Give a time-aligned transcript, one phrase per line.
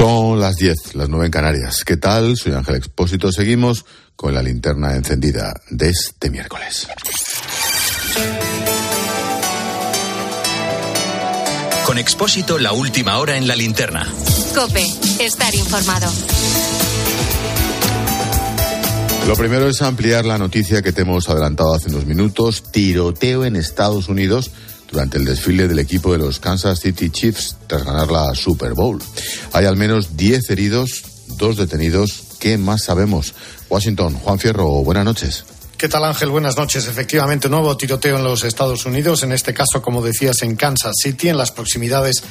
[0.00, 1.84] Son las 10, las 9 en Canarias.
[1.84, 2.34] ¿Qué tal?
[2.38, 3.30] Soy Ángel Expósito.
[3.30, 3.84] Seguimos
[4.16, 6.88] con la linterna encendida de este miércoles.
[11.84, 14.10] Con Expósito, la última hora en la linterna.
[14.54, 14.86] Cope,
[15.20, 16.10] estar informado.
[19.28, 22.62] Lo primero es ampliar la noticia que te hemos adelantado hace unos minutos.
[22.72, 24.50] Tiroteo en Estados Unidos
[24.90, 28.98] durante el desfile del equipo de los Kansas City Chiefs tras ganar la Super Bowl.
[29.52, 31.04] Hay al menos 10 heridos,
[31.38, 32.24] dos detenidos.
[32.38, 33.34] ¿Qué más sabemos?
[33.68, 35.44] Washington, Juan Fierro, buenas noches.
[35.80, 36.28] ¿Qué tal Ángel?
[36.28, 36.86] Buenas noches.
[36.88, 41.30] Efectivamente, nuevo tiroteo en los Estados Unidos, en este caso, como decías, en Kansas City,
[41.30, 42.22] en las proximidades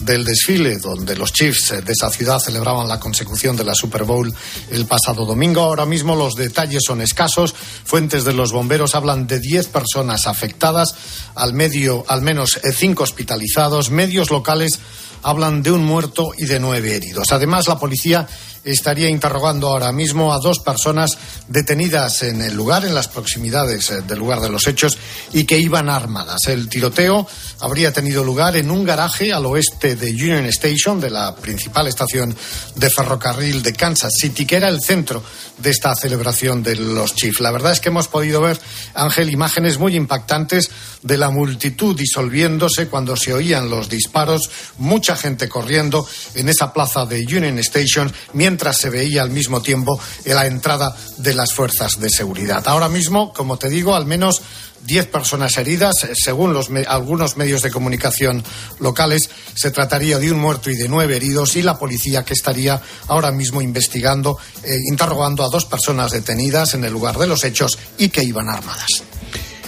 [0.00, 4.32] del desfile, donde los Chiefs de esa ciudad celebraban la consecución de la Super Bowl
[4.70, 5.60] el pasado domingo.
[5.60, 7.54] Ahora mismo los detalles son escasos.
[7.84, 10.94] Fuentes de los bomberos hablan de 10 personas afectadas,
[11.34, 13.90] al, medio, al menos 5 hospitalizados.
[13.90, 14.78] Medios locales
[15.24, 17.32] hablan de un muerto y de nueve heridos.
[17.32, 18.28] Además, la policía
[18.62, 21.18] estaría interrogando ahora mismo a dos personas
[21.48, 24.96] detenidas en el lugar, en las proximidades eh, del lugar de los hechos,
[25.32, 26.46] y que iban armadas.
[26.46, 27.26] El tiroteo
[27.64, 32.36] habría tenido lugar en un garaje al oeste de Union Station, de la principal estación
[32.74, 35.22] de ferrocarril de Kansas City, que era el centro
[35.56, 37.40] de esta celebración de los Chiefs.
[37.40, 38.60] La verdad es que hemos podido ver,
[38.92, 45.48] Ángel, imágenes muy impactantes de la multitud disolviéndose cuando se oían los disparos, mucha gente
[45.48, 50.94] corriendo en esa plaza de Union Station, mientras se veía al mismo tiempo la entrada
[51.16, 52.62] de las fuerzas de seguridad.
[52.68, 54.42] Ahora mismo, como te digo, al menos
[54.86, 55.94] diez personas heridas.
[56.14, 58.42] Según los algunos medios de comunicación
[58.80, 62.80] locales, se trataría de un muerto y de nueve heridos y la policía que estaría
[63.08, 67.78] ahora mismo investigando, eh, interrogando a dos personas detenidas en el lugar de los hechos
[67.98, 69.02] y que iban armadas.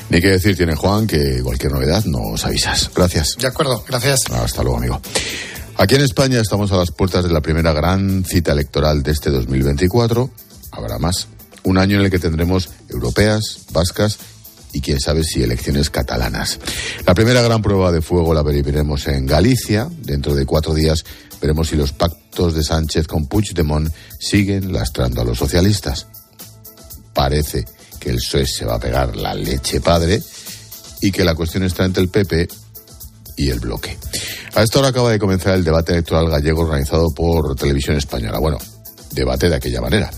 [0.09, 2.91] Ni que decir tiene Juan que cualquier novedad nos avisas.
[2.95, 3.37] Gracias.
[3.39, 4.21] De acuerdo, gracias.
[4.31, 5.01] Hasta luego, amigo.
[5.79, 9.31] Aquí en España estamos a las puertas de la primera gran cita electoral de este
[9.31, 10.31] 2024.
[10.71, 11.29] Habrá más.
[11.65, 14.19] Un año en el que tendremos europeas, vascas
[14.77, 16.61] y quién sabe si elecciones catalanas.
[17.07, 19.89] La primera gran prueba de fuego la veremos en Galicia.
[20.03, 21.03] Dentro de cuatro días
[21.41, 26.09] veremos si los pactos de Sánchez con Puigdemont siguen lastrando a los socialistas.
[27.15, 27.65] Parece
[27.99, 30.23] que el PSOE se va a pegar la leche padre
[31.01, 32.47] y que la cuestión está entre el PP
[33.39, 33.97] y el bloque.
[34.55, 38.39] A esta hora acaba de comenzar el debate electoral gallego organizado por Televisión Española.
[38.41, 38.59] Bueno,
[39.13, 40.11] debate de aquella manera.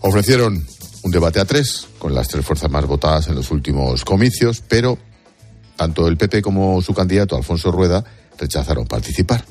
[0.00, 0.66] Ofrecieron
[1.02, 4.98] un debate a tres, con las tres fuerzas más votadas en los últimos comicios, pero
[5.76, 8.04] tanto el PP como su candidato, Alfonso Rueda,
[8.38, 9.44] rechazaron participar.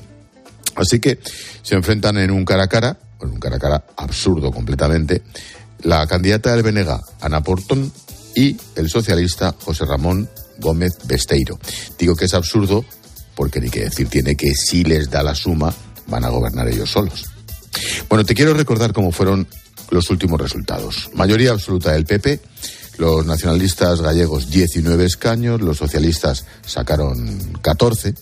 [0.76, 1.20] Así que
[1.62, 5.24] se enfrentan en un cara a cara, en un cara a cara absurdo completamente,
[5.84, 7.92] la candidata del BNG, Ana Portón,
[8.36, 10.30] y el socialista José Ramón
[10.60, 11.60] Gómez Besteiro.
[11.98, 12.86] Digo que es absurdo
[13.36, 15.74] porque ni que decir tiene que si les da la suma
[16.08, 17.26] van a gobernar ellos solos.
[18.10, 19.48] Bueno, te quiero recordar cómo fueron
[19.92, 21.10] los últimos resultados.
[21.14, 22.40] Mayoría absoluta del PP,
[22.98, 28.16] los nacionalistas gallegos 19 escaños, los socialistas sacaron 14.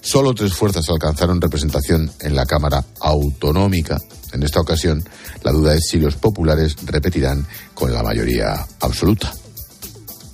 [0.00, 3.98] Solo tres fuerzas alcanzaron representación en la Cámara Autonómica.
[4.32, 5.02] En esta ocasión,
[5.42, 9.32] la duda es si los populares repetirán con la mayoría absoluta.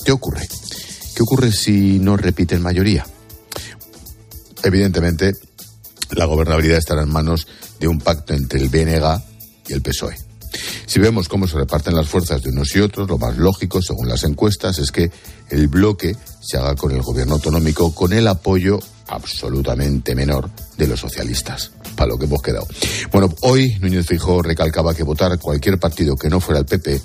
[0.04, 0.48] ¿Qué ocurre?
[1.14, 3.04] ¿Qué ocurre si no repiten mayoría?
[4.62, 5.32] Evidentemente,
[6.12, 7.46] la gobernabilidad estará en manos
[7.78, 9.29] de un pacto entre el BNG
[9.72, 10.16] el PSOE.
[10.86, 14.08] Si vemos cómo se reparten las fuerzas de unos y otros, lo más lógico, según
[14.08, 15.10] las encuestas, es que
[15.48, 21.00] el bloque se haga con el gobierno autonómico con el apoyo absolutamente menor de los
[21.00, 22.66] socialistas, para lo que hemos quedado.
[23.12, 27.00] Bueno, hoy Núñez Fijó recalcaba que votar cualquier partido que no fuera el PP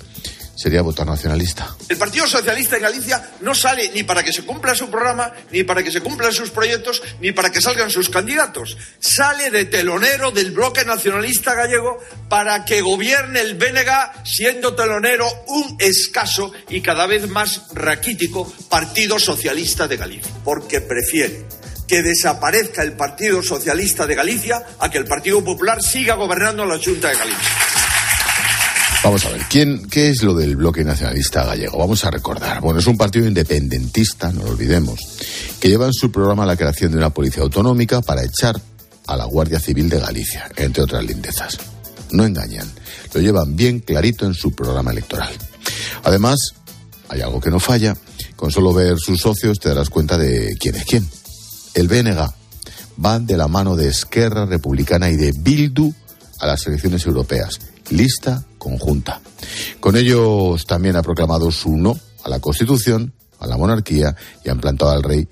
[0.56, 1.76] sería votar nacionalista.
[1.88, 5.62] El Partido Socialista en Galicia no sale ni para que se cumpla su programa, ni
[5.62, 8.76] para que se cumplan sus proyectos, ni para que salgan sus candidatos.
[8.98, 15.76] Sale de telonero del bloque nacionalista gallego para que gobierne el BNG, siendo telonero un
[15.78, 20.32] escaso y cada vez más raquítico Partido Socialista de Galicia.
[20.42, 21.44] Porque prefiere
[21.86, 26.78] que desaparezca el Partido Socialista de Galicia a que el Partido Popular siga gobernando la
[26.78, 27.75] Junta de Galicia.
[29.06, 31.78] Vamos a ver, ¿quién, ¿qué es lo del bloque nacionalista gallego?
[31.78, 32.60] Vamos a recordar.
[32.60, 34.98] Bueno, es un partido independentista, no lo olvidemos,
[35.60, 38.60] que lleva en su programa la creación de una policía autonómica para echar
[39.06, 41.56] a la Guardia Civil de Galicia, entre otras lindezas.
[42.10, 42.68] No engañan,
[43.14, 45.32] lo llevan bien clarito en su programa electoral.
[46.02, 46.38] Además,
[47.08, 47.96] hay algo que no falla,
[48.34, 51.08] con solo ver sus socios te darás cuenta de quién es quién.
[51.74, 52.28] El BNG
[52.96, 55.94] van de la mano de Esquerra Republicana y de Bildu
[56.40, 57.60] a las elecciones europeas.
[57.90, 59.20] Lista conjunta.
[59.78, 64.52] Con ellos también ha proclamado su no a la Constitución, a la monarquía y ha
[64.52, 65.28] implantado al rey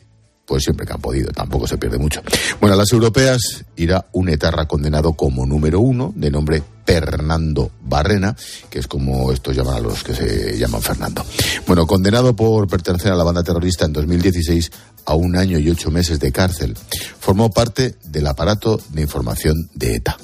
[0.46, 2.20] pues siempre que han podido, tampoco se pierde mucho.
[2.60, 8.36] Bueno, a las europeas irá un etarra condenado como número uno, de nombre Fernando Barrena,
[8.68, 11.24] que es como estos llaman a los que se llaman Fernando.
[11.66, 14.70] Bueno, condenado por pertenecer a la banda terrorista en 2016
[15.06, 16.76] a un año y ocho meses de cárcel.
[17.18, 20.18] Formó parte del aparato de información de ETA.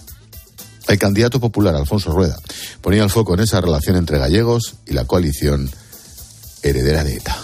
[0.89, 2.37] El candidato popular, Alfonso Rueda,
[2.81, 5.71] ponía el foco en esa relación entre gallegos y la coalición
[6.63, 7.37] heredera de ETA.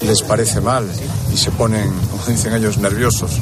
[0.00, 0.86] Les parece mal
[1.32, 3.32] y se ponen, como dicen ellos, nerviosos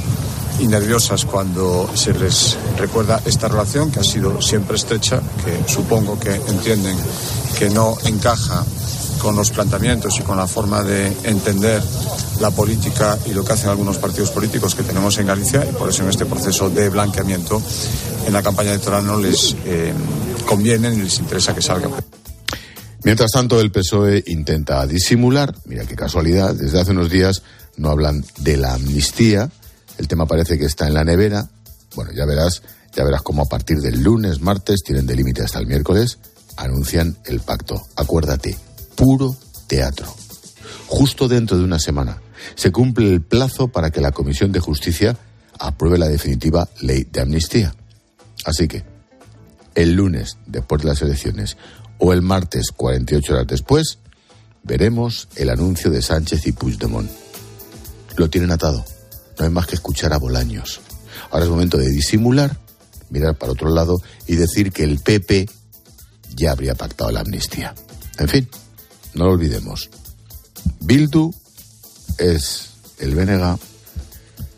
[0.61, 6.21] y nerviosas cuando se les recuerda esta relación que ha sido siempre estrecha, que supongo
[6.21, 6.97] que entienden
[7.59, 8.65] que no encaja
[9.23, 11.81] con los planteamientos y con la forma de entender
[12.41, 15.89] la política y lo que hacen algunos partidos políticos que tenemos en Galicia y por
[15.89, 17.63] eso en este proceso de blanqueamiento
[18.27, 19.95] en la campaña electoral no les eh,
[20.45, 21.89] conviene ni les interesa que salga.
[23.05, 27.43] Mientras tanto, el PSOE intenta disimular, mira qué casualidad, desde hace unos días
[27.77, 29.51] no hablan de la amnistía,
[29.99, 31.49] el tema parece que está en la nevera,
[31.95, 35.61] bueno, ya verás, ya verás cómo a partir del lunes, martes, tienen de límite hasta
[35.61, 36.19] el miércoles,
[36.57, 37.87] anuncian el pacto.
[37.97, 38.57] Acuérdate,
[38.95, 39.37] puro
[39.67, 40.13] teatro.
[40.87, 42.21] Justo dentro de una semana
[42.55, 45.17] se cumple el plazo para que la Comisión de Justicia
[45.59, 47.75] apruebe la definitiva ley de amnistía.
[48.45, 48.85] Así que,
[49.75, 51.57] el lunes, después de las elecciones,
[51.99, 53.99] o el martes 48 horas después,
[54.65, 57.11] veremos el anuncio de Sánchez y Puigdemont.
[58.17, 58.85] Lo tienen atado.
[59.39, 60.81] No hay más que escuchar a Bolaños.
[61.31, 62.59] Ahora es momento de disimular,
[63.11, 65.49] mirar para otro lado y decir que el PP
[66.35, 67.75] ya habría pactado la amnistía.
[68.19, 68.49] En fin,
[69.15, 69.91] no lo olvidemos.
[70.81, 71.33] Bildu
[72.19, 73.59] es el BNG,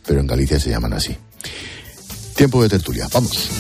[0.07, 1.17] pero en Galicia se llaman así.
[2.35, 3.09] Tiempo de tertulia.
[3.13, 3.51] Vamos.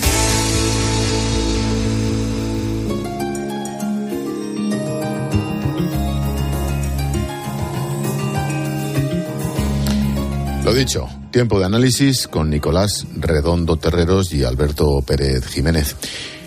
[10.64, 15.94] Lo dicho, tiempo de análisis con Nicolás Redondo Terreros y Alberto Pérez Jiménez.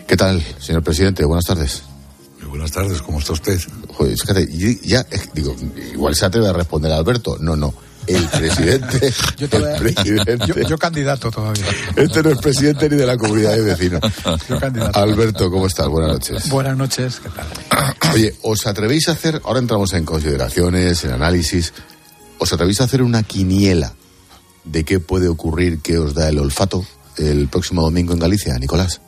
[0.07, 1.23] ¿Qué tal, señor presidente?
[1.23, 1.83] Buenas tardes.
[2.57, 3.61] Buenas tardes, ¿cómo está usted?
[3.93, 4.47] Joder, fíjate,
[4.81, 5.05] ya,
[5.35, 5.55] digo,
[5.93, 7.37] igual se atreve a responder a Alberto.
[7.39, 7.71] No, no.
[8.07, 9.13] El presidente.
[9.37, 10.65] yo, presidente.
[10.67, 11.63] Yo, candidato todavía.
[11.95, 14.01] Este no es presidente ni de la comunidad de vecinos.
[14.49, 14.99] Yo candidato.
[14.99, 15.87] Alberto, ¿cómo estás?
[15.87, 16.49] Buenas noches.
[16.49, 17.95] Buenas noches, ¿qué tal?
[18.15, 21.73] Oye, ¿os atrevéis a hacer, ahora entramos en consideraciones, en análisis,
[22.39, 23.93] ¿os atrevéis a hacer una quiniela
[24.63, 26.83] de qué puede ocurrir que os da el olfato
[27.17, 28.99] el próximo domingo en Galicia, Nicolás?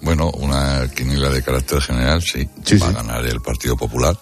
[0.00, 2.46] Bueno, una quiniela de carácter general, sí.
[2.78, 4.16] va a ganar el Partido Popular.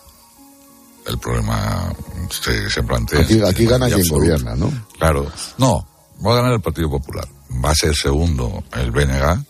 [1.06, 1.92] El problema
[2.30, 3.20] se, plantea.
[3.48, 4.72] Aquí, gana quien gobierna, ¿no?
[4.98, 5.30] Claro.
[5.58, 5.86] No,
[6.24, 7.28] va a ganar el Partido Popular.
[7.62, 9.44] Va a ser segundo el BNG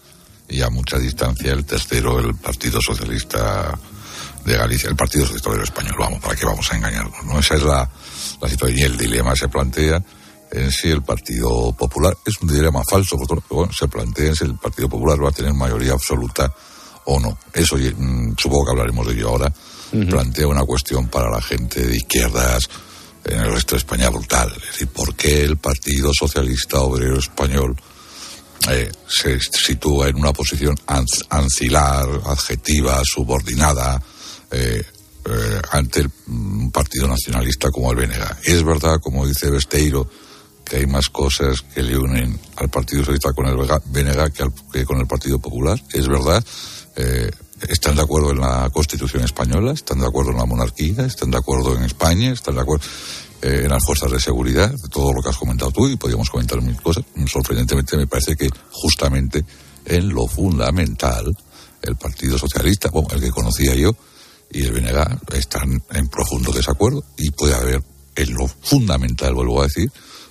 [0.48, 3.78] y a mucha distancia el tercero el Partido Socialista
[4.44, 5.94] de Galicia, el Partido Socialista Español.
[5.98, 7.24] Vamos, ¿para qué vamos a engañarnos?
[7.24, 7.38] ¿no?
[7.38, 7.88] Esa es la,
[8.40, 10.02] la situación y el dilema se plantea
[10.54, 14.56] en si el Partido Popular es un dilema falso, pero bueno, se plantea si el
[14.56, 16.52] Partido Popular va a tener mayoría absoluta
[17.06, 17.36] o no.
[17.52, 19.52] Eso mm, supongo que hablaremos de ello ahora.
[19.90, 22.68] Plantea una cuestión para la gente de izquierdas
[23.24, 24.52] en el resto de España brutal.
[24.56, 27.76] Es decir, ¿por qué el Partido Socialista Obrero Español
[28.70, 30.74] eh, se sitúa en una posición
[31.28, 34.02] ancilar, adjetiva, subordinada,
[34.50, 34.82] eh,
[35.26, 38.36] eh, ante un partido nacionalista como el BNG.
[38.44, 40.08] Es verdad, como dice Besteiro,
[40.64, 44.32] que hay más cosas que le unen al Partido Socialista con el BNG
[44.72, 45.80] que, con el Partido Popular.
[45.92, 46.44] Es verdad.
[46.96, 47.30] Eh,
[47.68, 51.38] están de acuerdo en la Constitución española, están de acuerdo en la monarquía, están de
[51.38, 52.84] acuerdo en España, están de acuerdo
[53.42, 56.30] eh, en las fuerzas de seguridad, de todo lo que has comentado tú y podríamos
[56.30, 57.04] comentar mil cosas.
[57.26, 59.44] Sorprendentemente me parece que justamente
[59.86, 61.36] en lo fundamental
[61.82, 63.94] el Partido Socialista, bueno, el que conocía yo,
[64.50, 67.82] y el BNG están en profundo desacuerdo y puede haber
[68.16, 69.90] en lo fundamental, vuelvo a decir,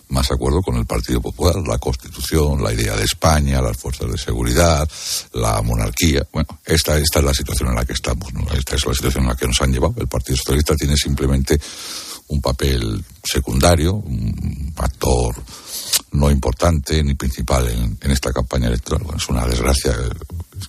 [0.10, 4.18] más acuerdo con el Partido Popular, la Constitución, la idea de España, las fuerzas de
[4.18, 4.88] seguridad,
[5.34, 6.26] la monarquía.
[6.32, 9.30] Bueno, esta, esta es la situación en la que estamos, esta es la situación en
[9.30, 9.96] la que nos han llevado.
[9.98, 11.60] El Partido Socialista tiene simplemente
[12.28, 15.36] un papel secundario, un actor
[16.14, 19.04] no importante ni principal en, esta campaña electoral.
[19.04, 19.94] Bueno, es una desgracia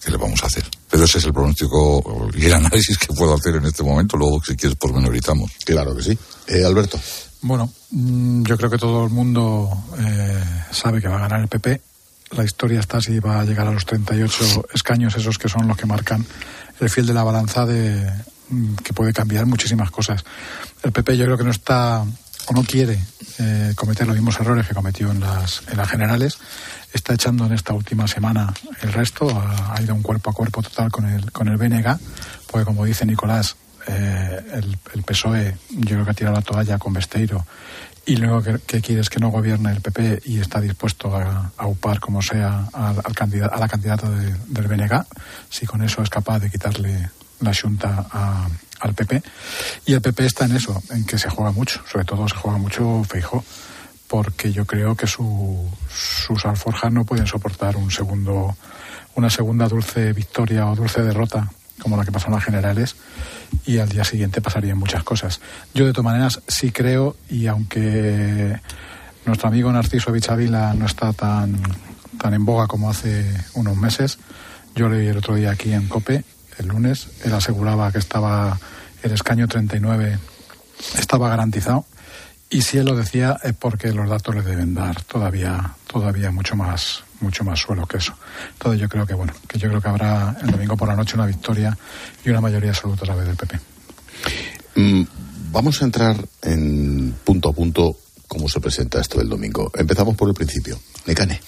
[0.02, 0.64] que le vamos a hacer.
[0.90, 4.16] Pero ese es el pronóstico y el análisis que puedo hacer en este momento.
[4.16, 5.50] Luego, si quieres, pormenorizamos.
[5.64, 6.18] Claro que sí.
[6.48, 6.98] Eh, Alberto.
[7.44, 11.48] Bueno, mm, yo creo que todo el mundo eh, sabe que va a ganar el
[11.48, 11.78] PP.
[12.30, 15.76] La historia está si va a llegar a los 38 escaños, esos que son los
[15.76, 16.24] que marcan
[16.80, 18.10] el fiel de la balanza de
[18.48, 20.24] mm, que puede cambiar muchísimas cosas.
[20.82, 22.02] El PP yo creo que no está
[22.46, 22.98] o no quiere
[23.38, 26.38] eh, cometer los mismos errores que cometió en las, en las generales.
[26.94, 30.62] Está echando en esta última semana el resto, ha, ha ido un cuerpo a cuerpo
[30.62, 31.98] total con el, con el BNG,
[32.50, 33.56] porque como dice Nicolás,
[33.86, 34.40] eh,
[34.94, 37.44] el, PSOE yo creo que ha tirado la toalla con Besteiro
[38.06, 42.00] y luego que, quieres que no gobierne el PP y está dispuesto a, a upar
[42.00, 45.04] como sea al, a la candidata del BNG,
[45.48, 47.08] si con eso es capaz de quitarle
[47.40, 48.06] la junta
[48.80, 49.22] al PP.
[49.86, 52.58] Y el PP está en eso, en que se juega mucho, sobre todo se juega
[52.58, 53.42] mucho Feijó,
[54.06, 58.54] porque yo creo que su, sus alforjas no pueden soportar un segundo,
[59.14, 61.50] una segunda dulce victoria o dulce derrota
[61.80, 62.96] como la que pasó en las generales,
[63.66, 65.40] y al día siguiente pasarían muchas cosas.
[65.74, 68.60] Yo, de todas maneras, sí creo, y aunque
[69.26, 71.58] nuestro amigo Narciso Vichavila no está tan,
[72.18, 74.18] tan en boga como hace unos meses,
[74.74, 76.24] yo leí el otro día aquí en COPE,
[76.58, 78.58] el lunes, él aseguraba que estaba
[79.04, 80.18] el escaño 39
[80.98, 81.84] estaba garantizado
[82.48, 86.56] y si él lo decía es porque los datos le deben dar todavía todavía mucho
[86.56, 88.14] más mucho más suelo que eso.
[88.52, 91.16] Entonces yo creo que bueno, que yo creo que habrá el domingo por la noche
[91.16, 91.76] una victoria
[92.24, 93.60] y una mayoría absoluta a la vez del PP.
[94.76, 95.02] Mm,
[95.50, 97.96] vamos a entrar en punto a punto
[98.28, 99.70] cómo se presenta esto el domingo.
[99.74, 100.78] Empezamos por el principio.
[101.06, 101.40] Necane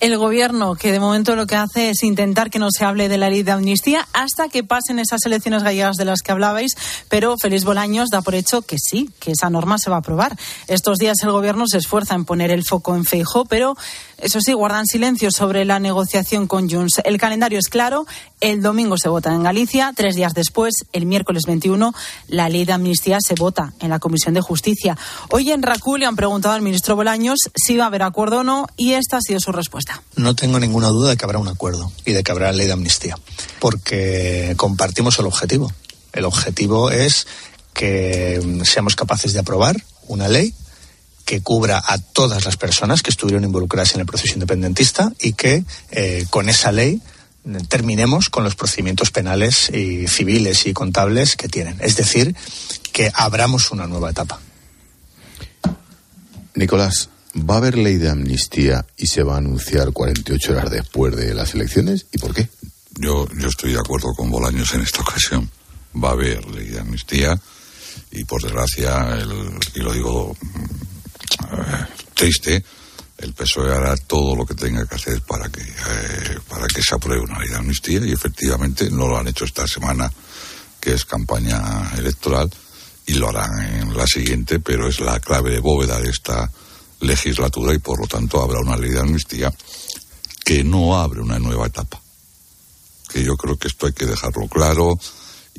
[0.00, 3.16] el gobierno, que de momento lo que hace es intentar que no se hable de
[3.16, 6.72] la ley de amnistía hasta que pasen esas elecciones gallegas de las que hablabais,
[7.08, 10.36] pero Félix Bolaños da por hecho que sí, que esa norma se va a aprobar.
[10.68, 13.76] Estos días el gobierno se esfuerza en poner el foco en Feijo, pero
[14.24, 17.02] eso sí, guardan silencio sobre la negociación con Junts.
[17.04, 18.06] El calendario es claro,
[18.40, 21.92] el domingo se vota en Galicia, tres días después, el miércoles 21,
[22.28, 24.96] la ley de amnistía se vota en la Comisión de Justicia.
[25.28, 28.44] Hoy en RACU le han preguntado al ministro Bolaños si va a haber acuerdo o
[28.44, 30.02] no y esta ha sido su respuesta.
[30.16, 32.72] No tengo ninguna duda de que habrá un acuerdo y de que habrá ley de
[32.72, 33.18] amnistía,
[33.58, 35.70] porque compartimos el objetivo.
[36.14, 37.26] El objetivo es
[37.74, 40.54] que seamos capaces de aprobar una ley
[41.24, 45.64] que cubra a todas las personas que estuvieron involucradas en el proceso independentista y que
[45.90, 47.00] eh, con esa ley
[47.68, 51.78] terminemos con los procedimientos penales y civiles y contables que tienen.
[51.80, 52.34] Es decir,
[52.92, 54.40] que abramos una nueva etapa.
[56.54, 61.16] Nicolás, ¿Va a haber ley de amnistía y se va a anunciar 48 horas después
[61.16, 62.06] de las elecciones?
[62.12, 62.48] ¿Y por qué?
[62.92, 65.50] Yo, yo estoy de acuerdo con Bolaños en esta ocasión.
[65.96, 67.36] Va a haber ley de amnistía
[68.12, 69.18] y, por desgracia,
[69.74, 70.36] y lo digo
[72.14, 72.64] triste,
[73.18, 76.94] el PSOE hará todo lo que tenga que hacer para que, eh, para que se
[76.94, 80.12] apruebe una ley de amnistía y, efectivamente, no lo han hecho esta semana,
[80.80, 82.50] que es campaña electoral,
[83.06, 86.50] y lo harán en la siguiente, pero es la clave de bóveda de esta
[87.00, 89.52] legislatura y por lo tanto habrá una ley de amnistía
[90.44, 92.00] que no abre una nueva etapa.
[93.10, 94.98] Que yo creo que esto hay que dejarlo claro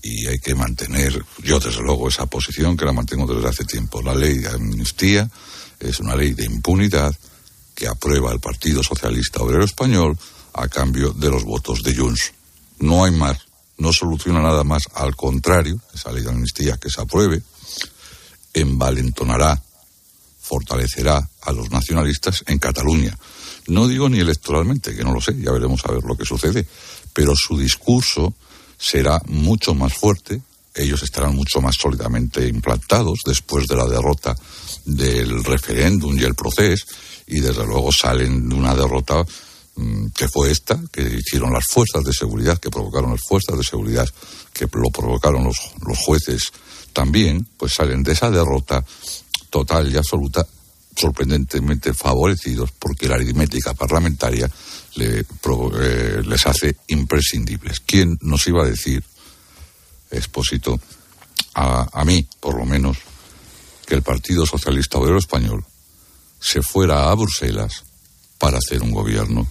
[0.02, 4.02] y hay que mantener, yo desde luego, esa posición que la mantengo desde hace tiempo.
[4.02, 5.30] La ley de amnistía
[5.80, 7.16] es una ley de impunidad
[7.74, 10.18] que aprueba el Partido Socialista Obrero Español
[10.54, 12.34] a cambio de los votos de Junts.
[12.80, 13.38] No hay más,
[13.78, 17.42] no soluciona nada más, al contrario, esa ley de amnistía que se apruebe
[18.54, 19.62] envalentonará
[20.46, 23.18] fortalecerá a los nacionalistas en Cataluña.
[23.68, 26.68] No digo ni electoralmente, que no lo sé, ya veremos a ver lo que sucede,
[27.14, 28.34] pero su discurso
[28.78, 30.42] será mucho más fuerte,
[30.76, 34.36] ellos estarán mucho más sólidamente implantados después de la derrota
[34.86, 36.86] del referéndum y el proceso,
[37.28, 39.26] y desde luego salen de una derrota
[39.76, 43.64] mm, que fue esta, que hicieron las fuerzas de seguridad, que provocaron las fuerzas de
[43.64, 44.08] seguridad,
[44.54, 46.52] que lo provocaron los, los jueces
[46.94, 48.84] también, pues salen de esa derrota
[49.50, 50.46] total y absoluta,
[50.96, 54.50] sorprendentemente favorecidos porque la aritmética parlamentaria
[54.98, 55.24] eh,
[56.26, 57.82] les hace imprescindibles.
[57.82, 59.04] ¿Quién nos iba a decir,
[60.18, 60.80] expósito,
[61.54, 62.98] a, mí, por lo menos,
[63.86, 65.64] que el Partido Socialista Obrero Español
[66.40, 67.84] se fuera a Bruselas
[68.38, 69.48] para hacer un gobierno?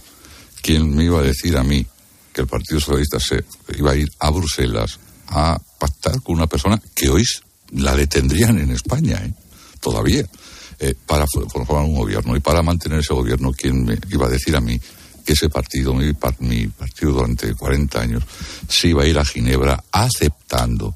[0.61, 1.85] ¿Quién me iba a decir a mí
[2.31, 3.43] que el Partido Socialista se
[3.75, 7.23] iba a ir a Bruselas a pactar con una persona que hoy
[7.71, 9.19] la detendrían en España?
[9.23, 9.33] ¿eh?
[9.85, 10.25] todavía
[10.79, 12.35] eh, para formar un gobierno.
[12.35, 14.79] Y para mantener ese gobierno, ¿quién me iba a decir a mí
[15.25, 18.23] que ese partido, mi, partido durante 40 años,
[18.69, 20.95] se iba a ir a Ginebra aceptando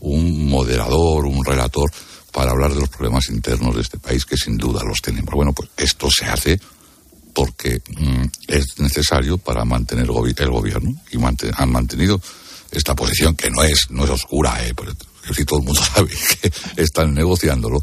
[0.00, 1.90] un moderador, un relator,
[2.32, 5.32] para hablar de los problemas internos de este país, que sin duda los tenemos.
[5.34, 6.60] Bueno, pues esto se hace
[7.32, 11.18] porque mm, es necesario para mantener el, gobierno y
[11.56, 12.20] han mantenido
[12.70, 14.74] esta posición que no es no es oscura, eh,
[15.34, 17.78] si todo el mundo sabe que están negociándolo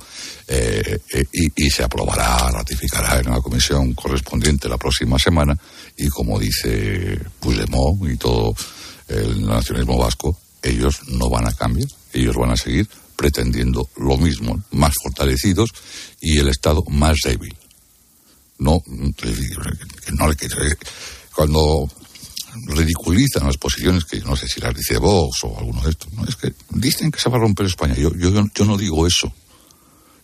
[0.48, 5.58] eh, eh, y, se aprobará, ratificará en la comisión correspondiente la próxima semana
[5.98, 8.56] y como dice Puigdemont y todo
[9.08, 14.62] el nacionalismo vasco, ellos no van a cambiar, ellos van a seguir pretendiendo lo mismo,
[14.72, 15.70] más fortalecidos
[16.20, 17.56] y el Estado más débil.
[18.58, 20.30] No, no
[21.36, 21.90] cuando
[22.66, 26.26] ridiculizan las posiciones que no sé si las dice Vox o alguno de estos, ¿no?
[26.26, 27.96] es que dicen que se va a romper España.
[27.96, 29.34] Yo, yo, yo no digo eso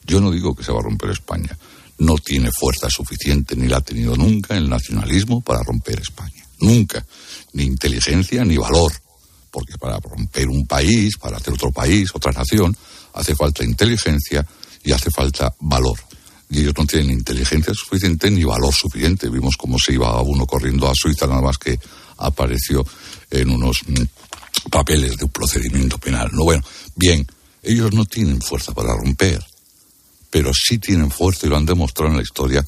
[0.05, 1.57] Yo no digo que se va a romper España.
[1.99, 6.45] No tiene fuerza suficiente, ni la ha tenido nunca el nacionalismo para romper España.
[6.59, 7.05] Nunca.
[7.53, 8.93] Ni inteligencia ni valor.
[9.51, 12.75] Porque para romper un país, para hacer otro país, otra nación,
[13.13, 14.45] hace falta inteligencia
[14.83, 15.99] y hace falta valor.
[16.49, 19.29] Y ellos no tienen inteligencia suficiente ni valor suficiente.
[19.29, 21.79] Vimos cómo se iba uno corriendo a Suiza, nada más que
[22.17, 22.85] apareció
[23.29, 26.29] en unos mm, papeles de un procedimiento penal.
[26.31, 26.63] No, bueno,
[26.95, 27.25] bien,
[27.61, 29.43] ellos no tienen fuerza para romper,
[30.29, 32.65] pero sí tienen fuerza y lo han demostrado en la historia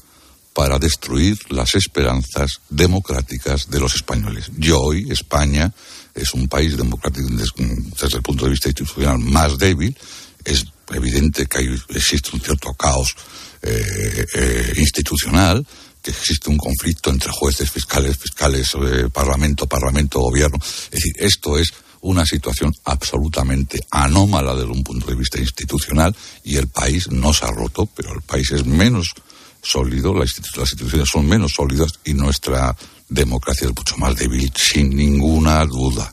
[0.52, 4.50] para destruir las esperanzas democráticas de los españoles.
[4.60, 5.72] Y hoy España
[6.14, 9.96] es un país democrático desde el punto de vista institucional más débil.
[10.44, 13.14] Es evidente que existe un cierto caos
[13.62, 15.64] eh, eh, institucional,
[16.02, 20.58] que existe un conflicto entre jueces, fiscales, fiscales, eh, parlamento, parlamento, gobierno.
[20.60, 26.56] Es decir, esto es una situación absolutamente anómala desde un punto de vista institucional y
[26.56, 29.14] el país no se ha roto, pero el país es menos
[29.62, 32.76] sólido, las, instituciones son menos sólidas y nuestra
[33.08, 36.12] democracia es mucho más débil, sin ninguna duda.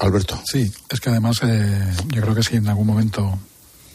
[0.00, 0.40] Alberto.
[0.44, 3.38] Sí, es que además eh, yo creo que si en algún momento,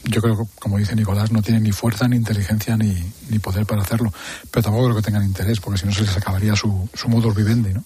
[0.05, 2.95] yo creo que como dice Nicolás, no tienen ni fuerza, ni inteligencia, ni,
[3.29, 4.13] ni poder para hacerlo.
[4.51, 7.35] Pero tampoco creo que tengan interés, porque si no se les acabaría su, su modus
[7.35, 7.83] vivendi, ¿no?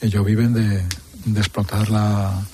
[0.00, 0.84] Ellos viven de,
[1.24, 2.44] de explotar la,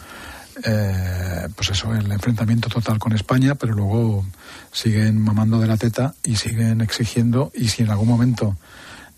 [0.64, 4.26] eh, pues eso, el enfrentamiento total con España, pero luego
[4.72, 8.56] siguen mamando de la teta y siguen exigiendo y si en algún momento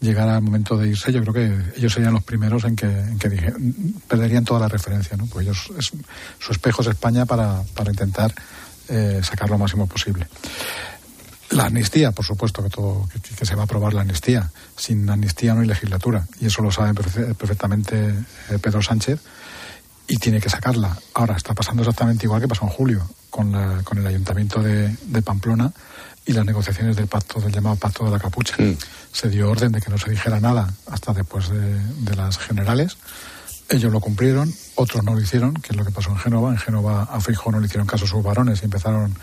[0.02, 3.18] llegara el momento de irse, yo creo que ellos serían los primeros en que, en
[3.18, 3.54] que
[4.08, 5.26] perderían toda la referencia, ¿no?
[5.26, 5.92] Pues ellos, es,
[6.38, 8.34] su espejo es España para, intentar
[8.88, 10.26] eh, sacar lo máximo posible.
[11.50, 14.50] La amnistía, por supuesto que todo que, se va a aprobar la amnistía.
[14.76, 18.08] Sin amnistía no hay legislatura y eso lo sabe perfectamente
[18.50, 19.20] eh, Pedro Sánchez
[20.08, 20.96] y tiene que sacarla.
[21.14, 24.94] Ahora está pasando exactamente igual que pasó en julio con, la, con el ayuntamiento de,
[25.06, 25.72] de, Pamplona
[26.24, 28.54] y las negociaciones del pacto del llamado pacto de la capucha.
[28.58, 28.76] Mm.
[29.10, 32.98] Se dio orden de que no se dijera nada hasta después de, de las generales
[33.72, 36.50] ellos lo cumplieron, otros no lo hicieron, que es lo que pasó en Génova.
[36.50, 39.16] En Génova a Fijo no le hicieron caso a sus varones y empezaron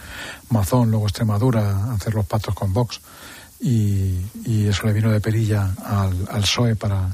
[0.49, 2.99] Mazón, luego Extremadura, a hacer los pactos con Vox.
[3.59, 4.25] Y,
[4.67, 7.09] eso le vino de perilla al, al PSOE para,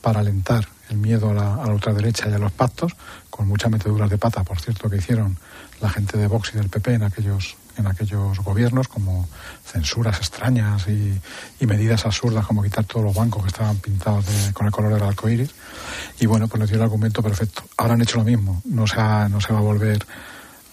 [0.00, 2.92] para alentar el miedo a la, a la, ultraderecha y a los pactos,
[3.30, 5.38] con muchas meteduras de pata, por cierto, que hicieron
[5.86, 9.28] la gente de Vox y del PP en aquellos en aquellos gobiernos, como
[9.64, 11.20] censuras extrañas y,
[11.60, 15.02] y, medidas absurdas como quitar todos los bancos que estaban pintados con el color del
[15.02, 15.50] arco iris.
[16.18, 17.62] Y bueno, pues les dio el argumento perfecto.
[17.76, 18.62] Ahora han hecho lo mismo.
[18.64, 20.06] No se, ha, no se va a volver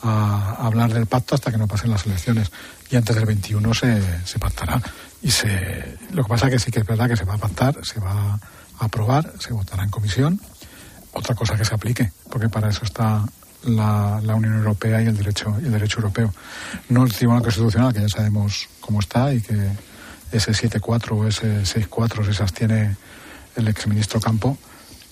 [0.02, 2.52] a, hablar del pacto hasta que no pasen las elecciones.
[2.90, 4.82] Y antes del 21 se, se pactará.
[5.22, 7.38] Y se, lo que pasa es que sí que es verdad que se va a
[7.38, 8.40] pactar, se va a
[8.80, 10.40] aprobar, se votará en comisión.
[11.12, 13.26] Otra cosa que se aplique, porque para eso está
[13.66, 16.34] la, la, Unión Europea y el derecho y el derecho europeo.
[16.90, 19.72] No el Tribunal Constitucional, que ya sabemos cómo está y que
[20.32, 22.96] ese 7-4 o ese 6-4 si se abstiene
[23.56, 24.58] el exministro Campo,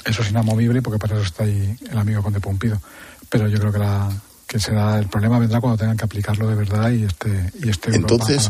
[0.04, 2.82] eso es inamovible porque para eso está ahí el amigo Conde Pompido.
[3.30, 4.10] Pero yo creo que la
[4.48, 7.96] que será el problema vendrá cuando tengan que aplicarlo de verdad y este y este
[7.96, 8.50] Entonces,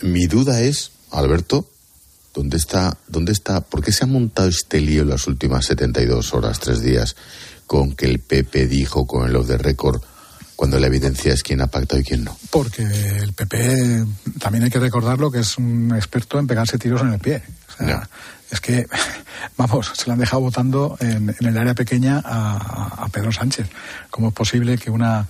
[0.00, 1.68] mi duda es, Alberto,
[2.34, 6.34] ¿dónde está dónde está por qué se ha montado este lío en las últimas 72
[6.34, 7.14] horas, tres días?
[7.66, 10.02] Con que el PP dijo con el off the record
[10.56, 12.38] cuando la evidencia es quién ha pactado y quién no?
[12.50, 14.04] Porque el PP,
[14.38, 17.42] también hay que recordarlo, que es un experto en pegarse tiros en el pie.
[17.68, 18.08] O sea,
[18.48, 18.86] Es que,
[19.56, 23.66] vamos, se le han dejado votando en, en el área pequeña a, a, Pedro Sánchez.
[24.10, 25.26] ¿Cómo es posible que una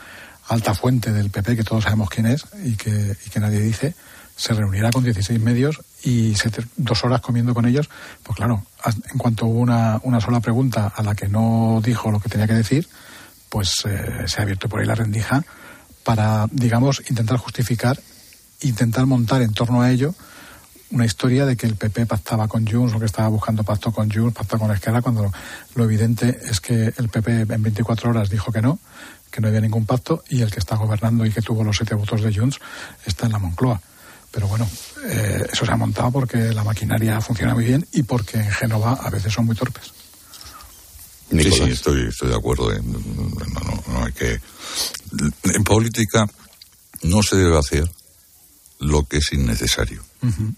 [0.49, 3.95] alta fuente del PP, que todos sabemos quién es y que, y que nadie dice,
[4.43, 7.89] se reuniera con 16 medios y se dos horas comiendo con ellos,
[8.25, 8.67] pues claro,
[9.13, 12.49] en cuanto hubo una, una sola pregunta a la que no dijo lo que tenía
[12.49, 12.89] que decir,
[13.49, 15.45] pues eh, se ha abierto por ahí la rendija
[16.03, 18.01] para, digamos, intentar justificar,
[18.63, 20.13] intentar montar en torno a ello
[20.91, 24.11] una historia de que el PP pactaba con Junts o que estaba buscando pacto con
[24.11, 25.33] Junts, pacto con Esquerra, cuando lo,
[25.77, 28.81] lo evidente es que el PP en 24 horas dijo que no,
[29.31, 31.95] que no había ningún pacto y el que está gobernando y que tuvo los siete
[31.95, 32.59] votos de Junts
[33.07, 33.81] está en la Moncloa.
[34.33, 34.69] Pero bueno,
[35.05, 38.95] eh, eso se ha montado porque la maquinaria funciona muy bien y porque en Génova
[38.95, 39.93] a veces son muy torpes.
[41.31, 42.73] Sí, sí, estoy, estoy de acuerdo.
[42.73, 44.41] En, no, no, no hay que.
[45.45, 46.27] En política
[47.03, 47.91] no se debe hacer
[48.81, 50.03] lo que es innecesario.
[50.23, 50.55] Uh -huh.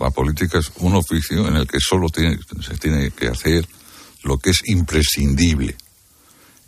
[0.00, 3.68] La política es un oficio en el que solo tiene, se tiene que hacer
[4.22, 5.76] lo que es imprescindible.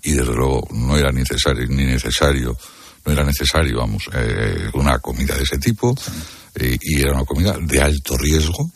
[0.02, 2.56] Y desde luego no era necesario, ni necesario,
[3.04, 5.94] no era necesario, vamos, eh, una comida de ese tipo.
[5.96, 6.10] Sí
[6.54, 8.70] eh, y era una comida de alto riesgo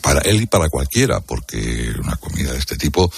[0.00, 3.10] para él y para cualquiera, porque una comida de este tipo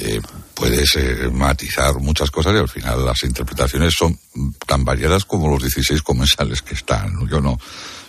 [0.00, 0.20] eh,
[0.54, 4.18] puedes eh, matizar muchas cosas y al final las interpretaciones son
[4.66, 7.28] tan variadas como los 16 comensales que están.
[7.28, 7.58] Yo no,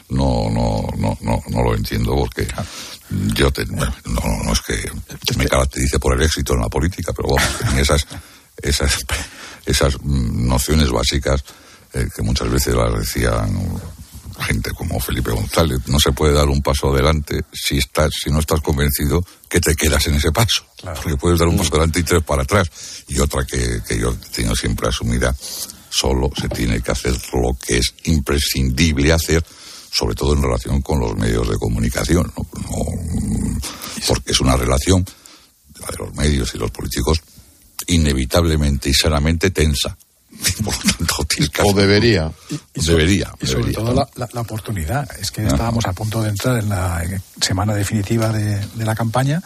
[0.10, 2.47] no, no, no, no, no lo entiendo porque
[3.36, 4.91] yo te, no, no es que
[5.38, 7.47] me caracterice por el éxito en la política, pero bueno,
[7.79, 8.08] esas,
[8.62, 9.05] esas,
[9.65, 11.43] esas nociones básicas
[11.93, 13.55] eh, que muchas veces las decían
[14.39, 18.39] gente como Felipe González, no se puede dar un paso adelante si estás, si no
[18.39, 20.65] estás convencido que te quedas en ese paso.
[20.84, 22.69] Porque puedes dar un paso adelante y tres para atrás.
[23.08, 25.36] Y otra que, que yo tengo siempre asumida,
[25.95, 29.43] solo se tiene que hacer lo que es imprescindible hacer,
[29.91, 32.32] sobre todo en relación con los medios de comunicación,
[34.08, 35.06] porque es una relación,
[35.80, 37.21] la de los medios y los políticos,
[37.88, 39.98] inevitablemente y sanamente tensa.
[41.63, 42.32] o debería.
[42.74, 43.32] debería.
[43.41, 45.10] Y sobre todo la, oportunidad.
[45.19, 47.04] Es que estábamos a punto de entrar en la
[47.41, 49.41] semana definitiva de, la campaña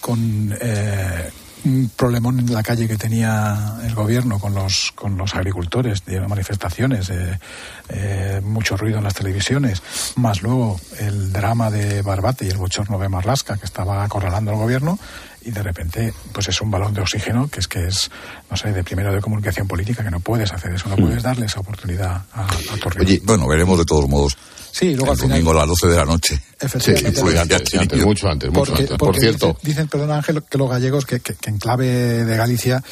[0.00, 1.30] con eh,
[1.64, 6.20] un problemón en la calle que tenía el gobierno con los, con los agricultores, de
[6.20, 7.38] manifestaciones, eh,
[7.88, 9.82] eh, mucho ruido en las televisiones,
[10.16, 14.56] más luego el drama de Barbate y el bochorno de Marlasca que estaba acorralando al
[14.56, 14.98] gobierno
[15.44, 18.10] y de repente pues es un balón de oxígeno que es que es
[18.50, 21.06] no sé de primero de comunicación política que no puedes hacer eso no hmm.
[21.06, 22.48] puedes darle esa oportunidad a, a
[23.00, 24.36] Oye, bueno veremos de todos modos
[24.72, 26.40] Sí, luego el domingo a las 12 de la noche.
[26.58, 27.60] Efectivamente.
[27.66, 28.96] Sí, mucho antes, mucho antes.
[28.96, 29.54] Por cierto.
[29.62, 32.82] Dicen, perdón Ángel, que los gallegos, que, que, en clave de Galicia,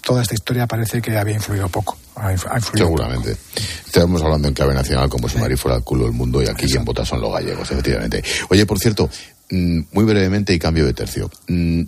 [0.00, 1.98] toda esta historia parece que había influido poco.
[2.14, 3.36] Ha influido Seguramente.
[3.84, 6.66] Estamos hablando en clave nacional como si Mari fuera el culo del mundo y aquí
[6.66, 8.22] quien vota son los gallegos, efectivamente.
[8.50, 9.10] Oye, por cierto,
[9.50, 11.30] muy brevemente y cambio de tercio.
[11.48, 11.82] Mm,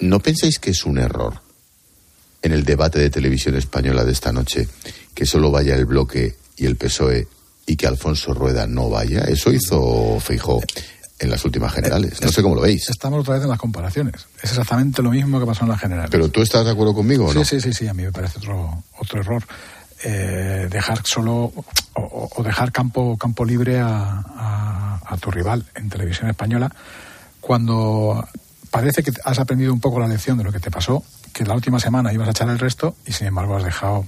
[0.00, 1.40] ¿No pensáis que es un error
[2.42, 4.68] en el debate de televisión española de esta noche
[5.14, 7.26] que solo vaya el bloque y el PSOE
[7.66, 9.20] y que Alfonso Rueda no vaya.
[9.22, 10.60] Eso hizo Feijó
[11.18, 12.20] en las últimas generales.
[12.20, 12.88] No sé cómo lo veis.
[12.90, 14.26] Estamos otra vez en las comparaciones.
[14.42, 16.10] Es exactamente lo mismo que pasó en las generales.
[16.10, 17.44] ¿Pero tú estás de acuerdo conmigo o no?
[17.44, 19.42] Sí, sí, sí, a mí me parece otro, otro error.
[20.06, 21.50] Eh, dejar solo
[21.94, 26.70] o, dejar campo, campo libre a, a, tu rival en televisión española
[27.40, 28.22] cuando
[28.70, 31.54] parece que has aprendido un poco la lección de lo que te pasó, que la
[31.54, 34.04] última semana ibas a echar el resto y sin embargo has dejado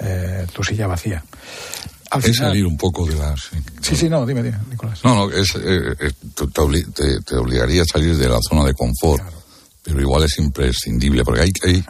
[0.00, 1.24] eh, tu silla vacía.
[2.22, 3.34] Es salir un poco de la...
[3.80, 5.00] Sí, sí, no, dime, dime, Nicolás.
[5.04, 6.12] No, no, es, eh, eh,
[7.24, 9.22] te, obligaría a salir de la zona de confort,
[9.88, 11.84] pero igual es imprescindible, porque hay, hay,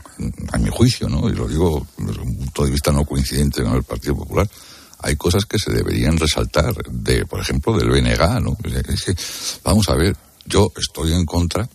[0.53, 1.29] a mi juicio, ¿no?
[1.29, 4.49] y lo digo desde un punto de vista no coincidente con el Partido Popular,
[5.01, 8.57] hay cosas que se deberían resaltar, de, por ejemplo, del BNG, ¿no?
[8.65, 9.15] Es que,
[9.65, 11.69] vamos a ver, yo estoy en contra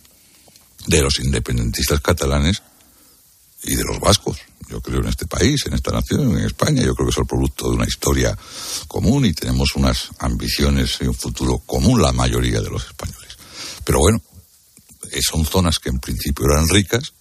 [0.88, 2.62] de los independentistas catalanes
[3.64, 4.38] y de los vascos
[4.70, 6.82] yo creo, en este país, en esta nación, en España.
[6.82, 8.36] Yo creo que es el producto de una historia
[8.88, 13.38] común y tenemos unas ambiciones y un futuro común la mayoría de los españoles.
[13.84, 14.20] Pero bueno,
[15.22, 17.14] son zonas que en principio eran ricas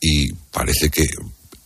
[0.00, 1.04] y parece que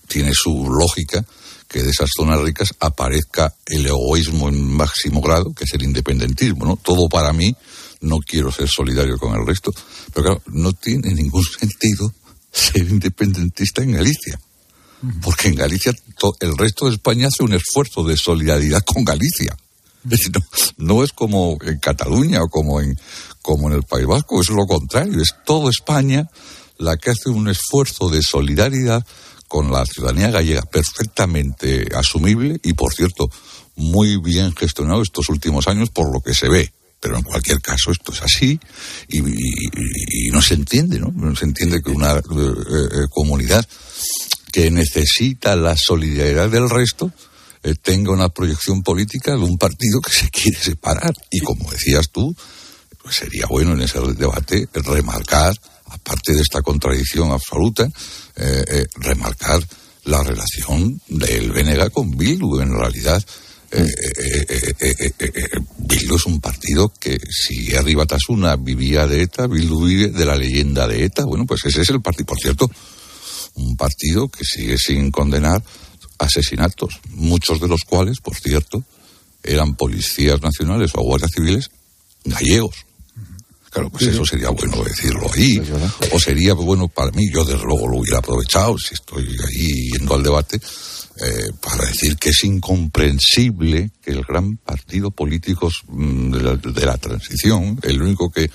[0.09, 1.25] tiene su lógica
[1.69, 6.65] que de esas zonas ricas aparezca el egoísmo en máximo grado, que es el independentismo,
[6.65, 6.77] ¿no?
[6.77, 7.55] Todo para mí,
[8.01, 9.73] no quiero ser solidario con el resto,
[10.13, 12.13] pero claro, no tiene ningún sentido
[12.53, 14.39] ser independentista en Galicia
[15.23, 15.93] porque en Galicia
[16.41, 19.57] el resto de España hace un esfuerzo de solidaridad con Galicia.
[20.77, 22.99] No, es como en Cataluña o como en,
[23.45, 26.27] como en el País Vasco, es lo contrario, es toda España
[26.79, 29.05] la que hace un esfuerzo de solidaridad
[29.49, 33.29] con la ciudadanía gallega perfectamente asumible y, por cierto,
[33.77, 36.73] muy bien gestionado estos últimos años por lo que se ve.
[37.01, 38.59] Pero en cualquier caso esto es así
[39.11, 39.21] y,
[40.33, 41.13] no se entiende, ¿no?
[41.15, 43.69] No se entiende que una eh, eh, comunidad
[44.53, 47.13] que necesita la solidaridad del resto,
[47.63, 51.13] eh, tenga una proyección política de un partido que se quiere separar.
[51.31, 52.35] Y como decías tú,
[53.05, 55.55] pues sería bueno en ese debate remarcar,
[55.91, 59.63] aparte de esta contradicción absoluta, eh, eh, remarcar
[60.05, 62.61] la relación del Venega con Bildu.
[62.61, 63.23] En realidad,
[65.79, 70.37] Bildu es un partido que si arriba Tasuna vivía de ETA, Bildu vive de la
[70.37, 71.25] leyenda de ETA.
[71.25, 72.27] Bueno, pues ese es el partido.
[72.27, 72.71] Por cierto,
[73.57, 75.63] un partido que sigue sin condenar
[76.19, 78.83] asesinatos, muchos de los cuales, por cierto,
[79.43, 81.71] eran policías nacionales o guardias civiles
[82.25, 82.87] gallegos.
[83.75, 85.61] Claro, pues eso sería bueno decirlo ahí.
[86.13, 90.15] O sería bueno para mí, yo desde luego lo hubiera aprovechado, si estoy ahí yendo
[90.15, 90.61] al debate,
[91.21, 96.31] eh, para decir que es incomprensible que el gran partido político mm,
[96.73, 98.49] de la transición, el único que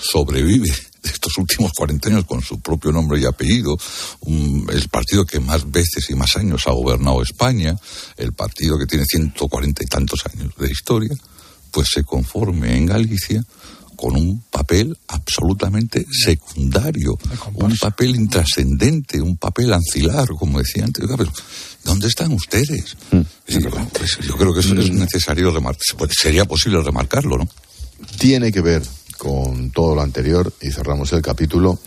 [0.00, 3.78] sobrevive de estos últimos 40 años con su propio nombre y apellido,
[4.26, 7.76] el partido que más veces y más años ha gobernado España,
[8.16, 11.14] el partido que tiene 140 y tantos años de historia,
[11.70, 13.44] pues se conforme en Galicia
[13.98, 17.18] con un papel absolutamente secundario,
[17.54, 21.04] un papel intrascendente, un papel ancilar, como decía antes.
[21.04, 21.32] Pero,
[21.82, 22.96] ¿dónde están ustedes?
[23.10, 23.20] Mm.
[23.44, 25.82] Pues yo creo que eso es necesario remarcar,
[26.16, 27.48] sería posible remarcarlo, ¿no?
[28.18, 28.84] Tiene que ver
[29.16, 31.80] con todo lo anterior, y cerramos el capítulo,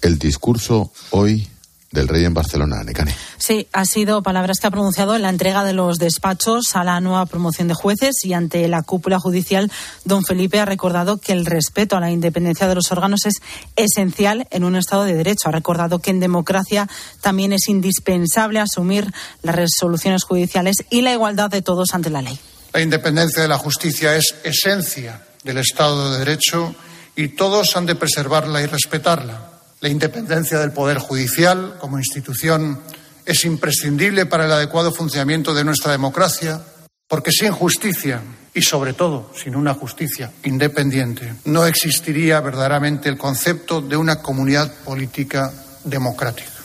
[0.00, 1.48] el discurso hoy
[1.90, 3.14] del rey en Barcelona, Necane.
[3.38, 7.00] Sí, ha sido palabras que ha pronunciado en la entrega de los despachos a la
[7.00, 9.72] nueva promoción de jueces y ante la cúpula judicial,
[10.04, 13.34] don Felipe ha recordado que el respeto a la independencia de los órganos es
[13.76, 15.48] esencial en un Estado de Derecho.
[15.48, 16.88] Ha recordado que en democracia
[17.22, 19.10] también es indispensable asumir
[19.42, 22.38] las resoluciones judiciales y la igualdad de todos ante la ley.
[22.74, 26.74] La independencia de la justicia es esencia del Estado de Derecho
[27.16, 29.57] y todos han de preservarla y respetarla.
[29.80, 32.80] La independencia del Poder Judicial como institución
[33.24, 36.60] es imprescindible para el adecuado funcionamiento de nuestra democracia,
[37.06, 38.20] porque sin justicia
[38.54, 44.72] y, sobre todo, sin una justicia independiente, no existiría verdaderamente el concepto de una comunidad
[44.84, 45.52] política
[45.84, 46.57] democrática.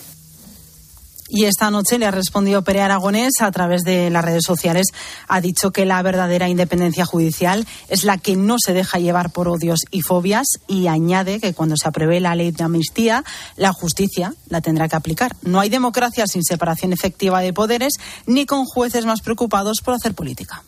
[1.36, 4.86] Y esta noche le ha respondido Pere Aragonés a través de las redes sociales.
[5.28, 9.48] Ha dicho que la verdadera independencia judicial es la que no se deja llevar por
[9.48, 13.24] odios y fobias y añade que cuando se apruebe la ley de amnistía,
[13.58, 15.36] la justicia la tendrá que aplicar.
[15.42, 17.94] No hay democracia sin separación efectiva de poderes
[18.28, 20.62] ni con jueces más preocupados por hacer política.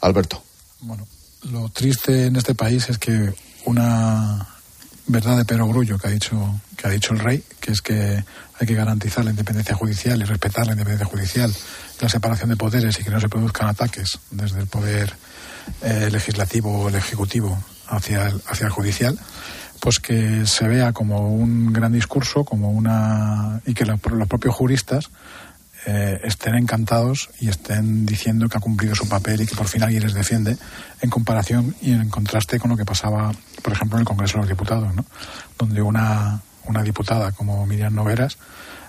[0.00, 0.42] Alberto.
[0.80, 1.06] Bueno,
[1.50, 3.34] lo triste en este país es que
[3.66, 4.51] una
[5.06, 8.24] verdad de perogrullo que ha dicho que ha dicho el rey, que es que
[8.58, 11.52] hay que garantizar la independencia judicial y respetar la independencia judicial,
[12.00, 15.14] la separación de poderes y que no se produzcan ataques desde el poder
[15.82, 19.18] eh, legislativo o el ejecutivo hacia el, hacia el judicial,
[19.80, 24.54] pues que se vea como un gran discurso, como una y que los, los propios
[24.54, 25.10] juristas
[25.86, 29.82] eh, estén encantados y estén diciendo que ha cumplido su papel y que por fin
[29.82, 30.56] alguien les defiende
[31.00, 34.42] en comparación y en contraste con lo que pasaba, por ejemplo, en el Congreso de
[34.42, 35.04] los Diputados, ¿no?
[35.58, 38.38] donde una, una diputada como Miriam Noveras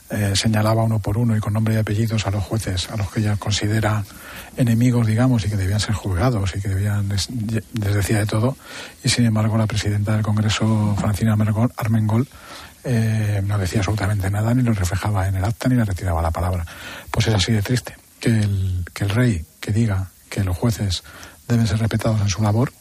[0.09, 3.09] eh, señalaba uno por uno y con nombre y apellidos a los jueces, a los
[3.09, 4.03] que ella considera
[4.57, 8.55] enemigos, digamos, y que debían ser juzgados y que debían, les, les decía de todo,
[9.03, 11.35] y sin embargo la presidenta del Congreso, Francina
[11.77, 12.27] Armengol,
[12.83, 16.31] eh, no decía absolutamente nada, ni lo reflejaba en el acta, ni le retiraba la
[16.31, 16.65] palabra.
[17.09, 21.03] Pues es así de triste, que el, que el rey que diga que los jueces
[21.47, 22.71] deben ser respetados en su labor,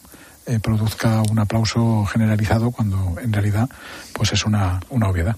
[0.46, 3.68] eh, produzca un aplauso generalizado cuando en realidad
[4.12, 5.36] pues es una, una obviedad.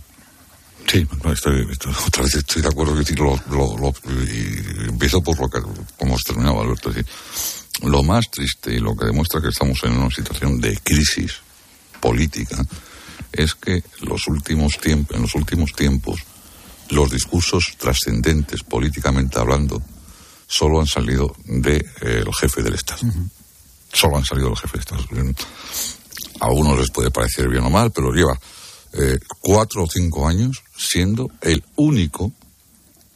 [0.86, 5.38] Sí, estoy, estoy, otra vez estoy de acuerdo que lo, lo, lo, y empiezo por
[5.38, 5.60] lo que
[5.98, 6.90] como terminado, Alberto.
[7.82, 11.34] Lo más triste y lo que demuestra que estamos en una situación de crisis
[12.00, 12.56] política
[13.36, 16.20] es que los últimos tiempos, en los últimos tiempos
[16.90, 19.82] los discursos trascendentes políticamente hablando
[20.46, 23.00] solo han salido del de, eh, jefe del Estado.
[23.02, 23.30] Uh -huh.
[23.92, 25.04] Solo han salido del jefe del Estado.
[26.40, 28.38] A algunos les puede parecer bien o mal, pero lleva
[28.92, 32.32] eh, cuatro o cinco años siendo el único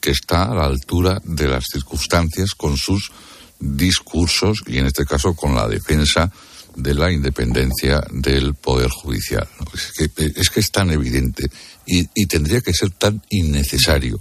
[0.00, 3.12] que está a la altura de las circunstancias con sus
[3.60, 6.32] discursos y en este caso con la defensa
[6.78, 9.46] de la independencia del Poder Judicial.
[9.74, 11.50] Es, que, es, tan evidente
[11.86, 14.18] y, y, tendría que ser tan innecesario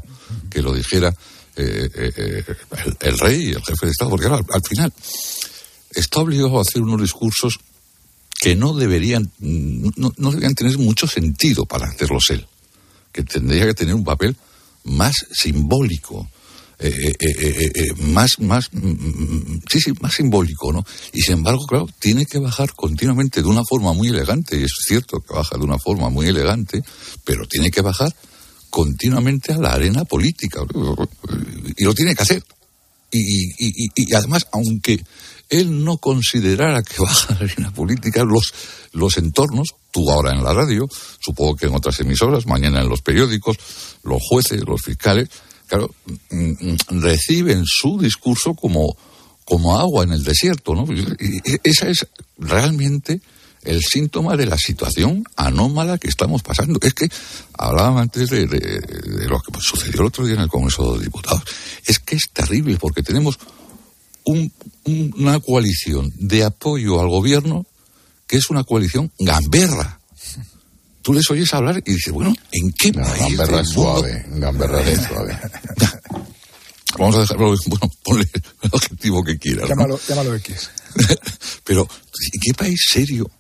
[0.50, 1.14] que lo dijera
[1.56, 2.44] eh, eh,
[3.02, 4.92] el, rey, el jefe de Estado, porque ahora, al final
[5.92, 7.60] está obligado a hacer unos discursos
[8.40, 12.46] que no deberían, no, no deberían tener mucho sentido para hacerlos él,
[13.12, 14.36] que tendría que tener un papel
[14.84, 16.30] más simbólico,
[16.80, 20.86] eh, eh, eh, más, más, mm, sí, sí, más simbólico, ¿no?
[21.12, 24.72] Y sin embargo, claro, tiene que bajar continuamente de una forma muy elegante, y es
[24.88, 26.84] cierto que baja de una forma muy elegante,
[27.24, 28.16] pero tiene que bajar
[28.70, 30.62] continuamente a la arena política,
[31.76, 32.44] y lo tiene que hacer.
[33.10, 35.04] Y, y, y, y además, aunque
[35.50, 38.54] él no considerara que baja la arena política, los,
[38.92, 40.88] los entornos, tú ahora en la radio,
[41.20, 43.58] supongo que en otras emisoras, mañana en los periódicos,
[44.04, 45.30] los jueces, los fiscales,
[45.68, 45.94] claro,
[46.90, 48.98] reciben su discurso como,
[49.46, 50.86] como agua en el desierto, ¿no?
[50.94, 53.22] Y esa es realmente
[53.64, 56.80] el síntoma de la situación anómala que estamos pasando.
[56.82, 57.10] Es que
[57.58, 61.44] hablaban antes de, de, lo que sucedió el otro día en el Congreso de Diputados.
[61.86, 63.38] Es que es terrible porque tenemos
[64.26, 64.52] un,
[65.18, 67.66] una coalición de apoyo al gobierno
[68.28, 69.97] que es una coalición gamberra.
[71.08, 74.82] Tú les oyes hablar y dices, bueno, ¿en qué no, país Gamberra es suave, gamberra
[74.82, 75.40] es suave.
[77.00, 79.70] Vamos a dejarlo, bueno, ponle el objetivo que quieras.
[79.70, 80.00] Llámalo, ¿no?
[80.06, 80.70] llámalo X.
[81.64, 81.88] Pero,
[82.34, 83.32] ¿en qué país serio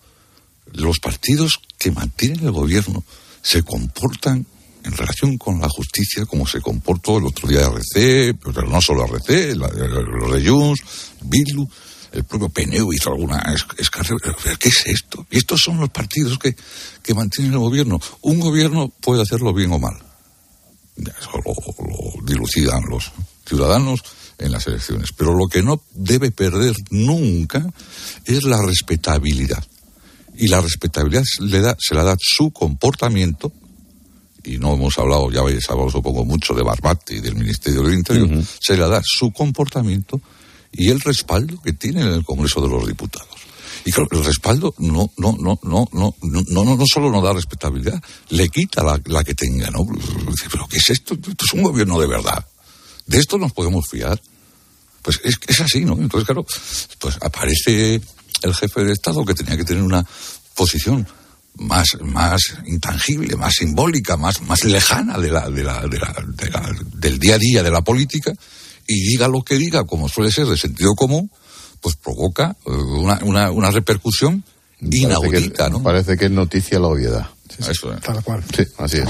[0.75, 3.03] los partidos que mantienen el gobierno
[3.41, 4.45] se comportan
[4.85, 9.03] en relación con la justicia como se comportó el otro día RC, pero no solo
[9.03, 10.81] RC, la, los de Junts,
[11.21, 11.67] Bildu.
[12.11, 13.43] El propio PNU hizo alguna
[13.77, 14.17] escarceo.
[14.59, 15.25] ¿Qué es esto?
[15.29, 16.55] Y estos son los partidos que,
[17.01, 17.99] que mantienen el gobierno.
[18.21, 19.97] Un gobierno puede hacerlo bien o mal.
[20.97, 21.53] Eso lo,
[21.85, 23.11] lo dilucidan los
[23.45, 24.01] ciudadanos
[24.37, 25.11] en las elecciones.
[25.15, 27.65] Pero lo que no debe perder nunca
[28.25, 29.63] es la respetabilidad.
[30.35, 33.51] Y la respetabilidad le da, se la da su comportamiento,
[34.43, 37.95] y no hemos hablado, ya habéis hablado supongo mucho de Barbate y del Ministerio del
[37.95, 40.21] Interior, se le da su comportamiento
[40.71, 43.27] y el respaldo que tiene en el Congreso de los Diputados.
[43.85, 47.33] Y claro, el respaldo no, no, no, no, no, no, no, no solo no da
[47.33, 49.87] respetabilidad, le quita la, que tenga, ¿no?
[50.51, 51.13] Pero ¿qué es esto?
[51.13, 52.45] Esto es un gobierno de verdad.
[53.05, 54.21] ¿De esto nos podemos fiar?
[55.01, 55.93] Pues es, es así, ¿no?
[55.93, 56.45] Entonces, claro,
[56.99, 58.01] pues aparece
[58.41, 60.05] el jefe de Estado que tenía que tener una
[60.53, 61.07] posición
[61.59, 65.99] más, más intangible, más simbólica, más, más lejana de la, de la, de
[66.49, 68.33] la, del día a día de la política,
[68.87, 71.29] y diga lo que diga, como suele ser de sentido común,
[71.81, 74.43] pues provoca eh, una, una, una repercusión
[74.79, 75.83] inaudita, que, ¿no?
[75.83, 77.27] Parece que es noticia la obviedad.
[77.59, 78.01] Eso es.
[78.01, 78.43] Tal cual.
[78.55, 79.09] Sí, así es.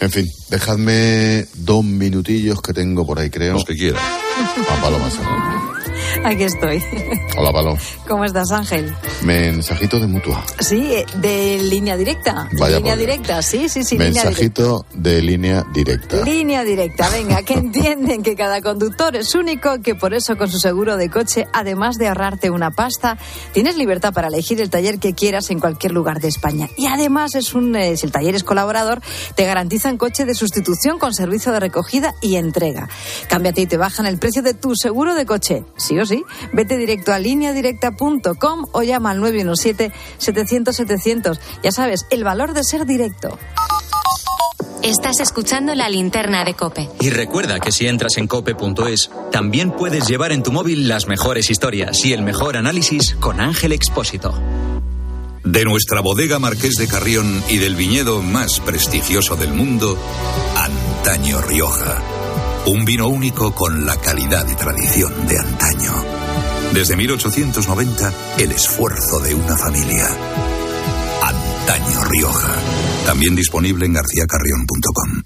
[0.00, 3.54] En fin, dejadme dos minutillos que tengo por ahí, creo.
[3.54, 4.00] Los que quiera.
[4.00, 5.71] A Paloma Serrano.
[6.24, 6.82] Aquí estoy.
[7.36, 7.78] Hola, Paloma.
[8.06, 8.94] ¿Cómo estás, Ángel?
[9.22, 10.44] Mensajito de mutua.
[10.60, 12.48] Sí, de línea directa.
[12.58, 13.98] Vaya línea directa, sí, sí, sí.
[13.98, 14.24] línea.
[14.24, 16.22] Mensajito de línea directa.
[16.24, 20.58] Línea directa, venga, que entienden que cada conductor es único, que por eso con su
[20.58, 23.18] seguro de coche, además de ahorrarte una pasta,
[23.52, 26.68] tienes libertad para elegir el taller que quieras en cualquier lugar de España.
[26.76, 29.00] Y además es un, eh, si el taller es colaborador,
[29.34, 32.88] te garantizan coche de sustitución con servicio de recogida y entrega.
[33.28, 36.24] Cámbiate y te bajan el precio de tu seguro de coche, sí o sí.
[36.52, 41.38] Vete directo a lineadirecta.com o llama al 917-700-700.
[41.62, 43.38] Ya sabes, el valor de ser directo.
[44.82, 46.88] Estás escuchando la linterna de Cope.
[47.00, 51.50] Y recuerda que si entras en cope.es, también puedes llevar en tu móvil las mejores
[51.50, 54.34] historias y el mejor análisis con Ángel Expósito.
[55.44, 59.96] De nuestra bodega Marqués de Carrión y del viñedo más prestigioso del mundo,
[60.56, 62.02] Antaño Rioja.
[62.66, 65.92] Un vino único con la calidad y tradición de antaño.
[66.72, 70.06] Desde 1890, el esfuerzo de una familia.
[71.22, 72.54] Antaño Rioja.
[73.04, 75.22] También disponible en garcíacarrión.com.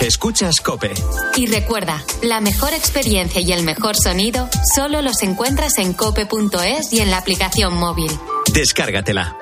[0.00, 0.92] Escuchas Cope.
[1.36, 7.00] Y recuerda, la mejor experiencia y el mejor sonido solo los encuentras en cope.es y
[7.00, 8.10] en la aplicación móvil.
[8.52, 9.41] Descárgatela.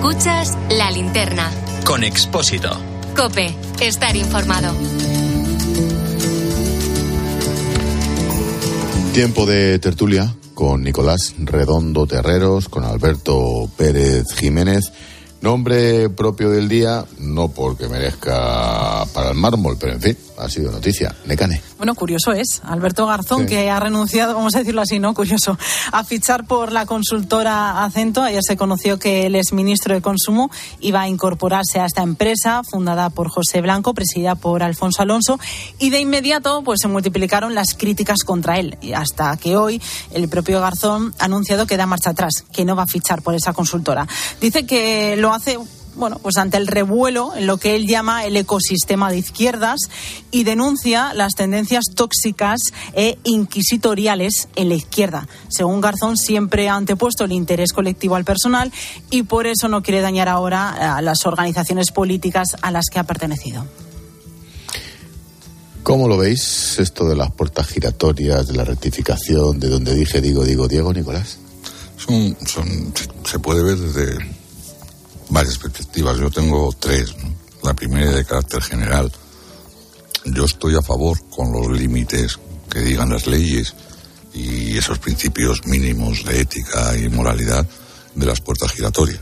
[0.00, 1.50] Escuchas la linterna.
[1.84, 2.70] Con Expósito.
[3.14, 4.74] Cope, estar informado.
[9.12, 14.90] Tiempo de tertulia con Nicolás Redondo Terreros, con Alberto Pérez Jiménez.
[15.42, 20.70] Nombre propio del día, no porque merezca para el mármol, pero en fin, ha sido
[20.72, 21.14] noticia.
[21.26, 21.62] Necane.
[21.76, 22.60] Bueno, curioso es.
[22.64, 25.14] Alberto Garzón, que ha renunciado, vamos a decirlo así, ¿no?
[25.14, 25.58] Curioso,
[25.92, 28.22] a fichar por la consultora Acento.
[28.22, 33.10] Ayer se conoció que el exministro de Consumo iba a incorporarse a esta empresa, fundada
[33.10, 35.38] por José Blanco, presidida por Alfonso Alonso,
[35.78, 38.78] y de inmediato pues se multiplicaron las críticas contra él.
[38.80, 39.80] Y hasta que hoy
[40.12, 43.34] el propio Garzón ha anunciado que da marcha atrás, que no va a fichar por
[43.34, 44.06] esa consultora.
[44.40, 45.58] Dice que lo hace
[45.94, 49.80] bueno, pues ante el revuelo en lo que él llama el ecosistema de izquierdas
[50.30, 52.60] y denuncia las tendencias tóxicas
[52.94, 55.28] e inquisitoriales en la izquierda.
[55.48, 58.72] Según Garzón, siempre ha antepuesto el interés colectivo al personal
[59.10, 63.04] y por eso no quiere dañar ahora a las organizaciones políticas a las que ha
[63.04, 63.66] pertenecido.
[65.82, 70.44] ¿Cómo lo veis esto de las puertas giratorias, de la rectificación, de donde dije digo,
[70.44, 71.38] digo, Diego, Nicolás?
[71.96, 72.92] Son, son,
[73.24, 74.39] se puede ver desde
[75.30, 76.18] varias perspectivas.
[76.18, 77.14] Yo tengo tres.
[77.62, 79.10] La primera de carácter general.
[80.24, 82.38] Yo estoy a favor con los límites
[82.70, 83.74] que digan las leyes
[84.34, 87.66] y esos principios mínimos de ética y moralidad
[88.14, 89.20] de las puertas giratorias.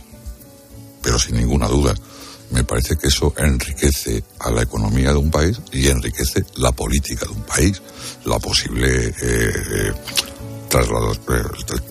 [1.02, 1.94] Pero sin ninguna duda,
[2.50, 7.26] me parece que eso enriquece a la economía de un país y enriquece la política
[7.26, 7.80] de un país.
[8.24, 9.92] La posible eh, eh
[10.68, 11.14] traslado,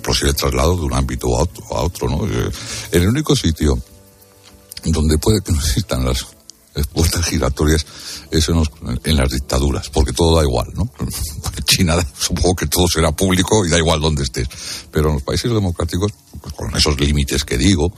[0.04, 2.28] posible traslado de un ámbito a otro, a otro ¿no?
[2.28, 2.52] Eh,
[2.92, 3.82] en el único sitio
[4.86, 6.26] donde puede que no existan las
[6.86, 7.86] puertas giratorias
[8.30, 10.90] es en, las dictaduras, porque todo da igual, ¿no?
[11.00, 14.48] En China supongo que todo será público y da igual donde estés,
[14.92, 17.92] pero en los países democráticos, pues con esos límites que digo,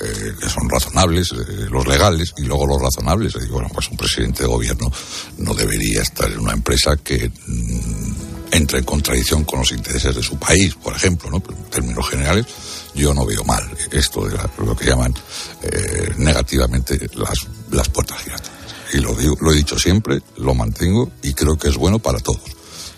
[0.00, 3.96] eh, que son razonables, eh, los legales y luego los razonables, digo, bueno, pues un
[3.96, 4.90] presidente de gobierno
[5.38, 8.14] no debería estar en una empresa que mm,
[8.52, 11.36] entre en contradicción con los intereses de su país, por ejemplo, ¿no?
[11.36, 12.46] en términos generales,
[12.94, 15.14] yo no veo mal esto de lo que llaman
[15.62, 18.64] eh, negativamente las, las puertas giratorias.
[18.92, 22.18] Y lo, digo, lo he dicho siempre, lo mantengo y creo que es bueno para
[22.20, 22.42] todos.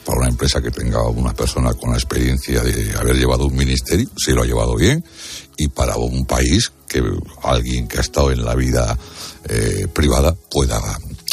[0.04, 4.08] Para una empresa que tenga una persona con la experiencia de haber llevado un ministerio,
[4.16, 5.04] si lo ha llevado bien,
[5.56, 7.02] y para un país que
[7.42, 8.96] alguien que ha estado en la vida
[9.48, 10.78] eh, privada pueda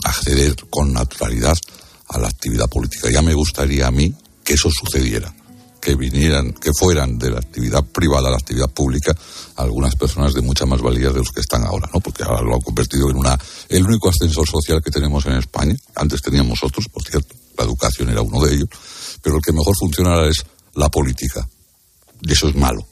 [0.04, 1.58] acceder con naturalidad
[2.08, 3.10] a la actividad política.
[3.12, 5.34] Ya me gustaría a mí que eso sucediera,
[5.84, 9.14] que vinieran, que fueran de la actividad privada a la actividad pública
[9.58, 12.00] algunas personas de mucha más valía de los que están ahora, ¿no?
[12.00, 15.76] Porque ahora lo han convertido en una el único ascensor social que tenemos en España.
[15.96, 18.70] Antes teníamos otros, por cierto, la educación era uno de ellos,
[19.22, 21.46] pero el que mejor funciona es la política.
[22.22, 22.88] Y eso es malo.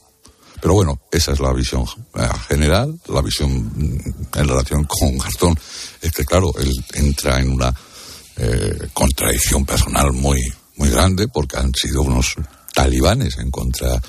[0.60, 1.86] Pero bueno, esa es la visión
[2.16, 5.58] eh, general, la visión mm, en relación con Gastón,
[6.02, 7.74] es que claro, él entra en una
[8.36, 10.42] eh, contradicción personal muy,
[10.76, 12.36] muy grande porque han sido unos
[12.74, 14.02] talibanes en contra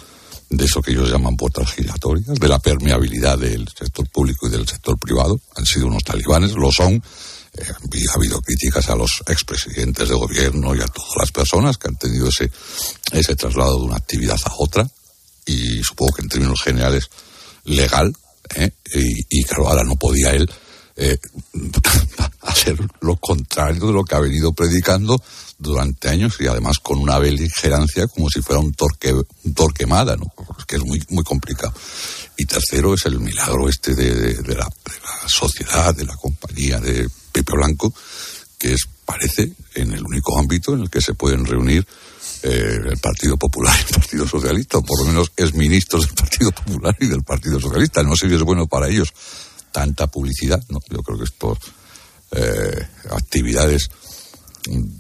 [0.53, 4.69] de eso que ellos llaman puertas giratorias, de la permeabilidad del sector público y del
[4.69, 5.41] sector privado.
[5.57, 7.03] Han sido unos talibanes, lo son.
[7.55, 7.65] Eh,
[8.11, 11.97] ha habido críticas a los expresidentes de gobierno y a todas las personas que han
[11.97, 12.51] tenido ese,
[13.13, 14.89] ese traslado de una actividad a otra.
[15.47, 17.09] Y supongo que en términos generales
[17.65, 18.15] legal.
[18.55, 18.71] ¿eh?
[18.95, 20.49] Y, y claro, ahora no podía él
[20.97, 21.19] eh,
[22.43, 25.23] hacer lo contrario de lo que ha venido predicando
[25.63, 30.27] durante años y además con una beligerancia como si fuera un torque, un torquemada, ¿no?
[30.67, 31.73] que es muy, muy complicado.
[32.37, 34.69] Y tercero es el milagro este de, de, la,
[35.27, 37.95] sociedad, de la compañía de Pepe Blanco,
[38.59, 41.87] que es, parece, en el único ámbito en el que se pueden reunir
[42.43, 46.13] eh, el Partido Popular y el Partido Socialista, o por lo menos es ministro del
[46.15, 48.03] Partido Popular y del Partido Socialista.
[48.03, 49.13] No sé si es bueno para ellos
[49.71, 50.81] tanta publicidad, ¿no?
[50.91, 51.59] Yo creo que estos
[52.33, 53.91] eh, actividades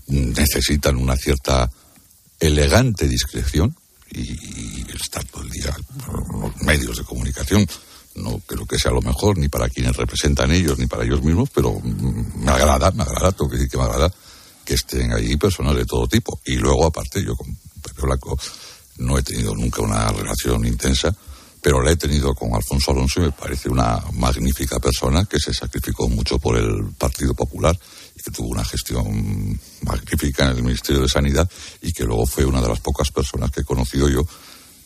[0.06, 1.70] necesitan una cierta
[2.40, 3.76] elegante discreción
[4.10, 7.66] y, estar todo el día en los medios de comunicación
[8.14, 11.48] no creo que sea lo mejor ni para quienes representan ellos ni para ellos mismos,
[11.52, 14.12] pero me agrada, me agrada, tengo que decir que me agrada
[14.64, 16.40] que estén ahí personas de todo tipo.
[16.44, 18.38] Y luego, aparte, yo con Pepe Blanco
[18.98, 21.14] no he tenido nunca una relación intensa,
[21.60, 25.54] pero la he tenido con Alfonso Alonso y me parece una magnífica persona que se
[25.54, 31.02] sacrificó mucho por el Partido Popular y que tuvo una gestión magnífica en el Ministerio
[31.02, 31.48] de Sanidad
[31.80, 34.26] y que luego fue una de las pocas personas que he conocido yo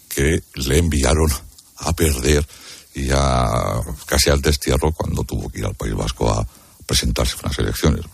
[0.08, 1.30] que le enviaron
[1.78, 2.46] a perder
[2.94, 6.46] y a casi al destierro cuando tuvo que ir al País Vasco a
[6.86, 8.04] presentarse en unas elecciones.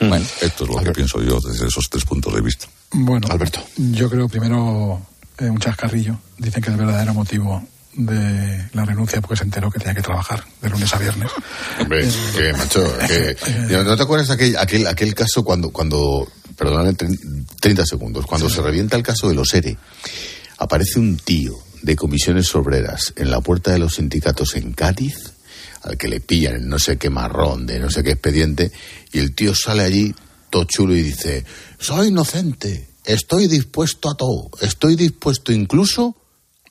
[0.00, 0.08] Mm.
[0.08, 2.66] Bueno, esto es lo que pienso yo desde esos tres puntos de vista.
[2.92, 3.62] Bueno, Alberto.
[3.76, 5.00] Yo creo primero
[5.38, 6.18] eh, un chascarrillo.
[6.38, 7.62] Dicen que el verdadero motivo
[7.92, 11.30] de la renuncia porque se enteró que tenía que trabajar de lunes a viernes.
[11.80, 16.28] Hombre, eh, que macho, que, eh, ¿no te acuerdas aquel, aquel, aquel caso cuando, cuando
[16.56, 19.76] perdóname 30 segundos, cuando se revienta el caso de los ERE,
[20.58, 25.32] aparece un tío de comisiones obreras en la puerta de los sindicatos en Cádiz,
[25.82, 28.70] al que le pillan en no sé qué marrón de no sé qué expediente,
[29.12, 30.14] y el tío sale allí
[30.50, 31.44] todo chulo y dice,
[31.78, 36.16] soy inocente, estoy dispuesto a todo, estoy dispuesto incluso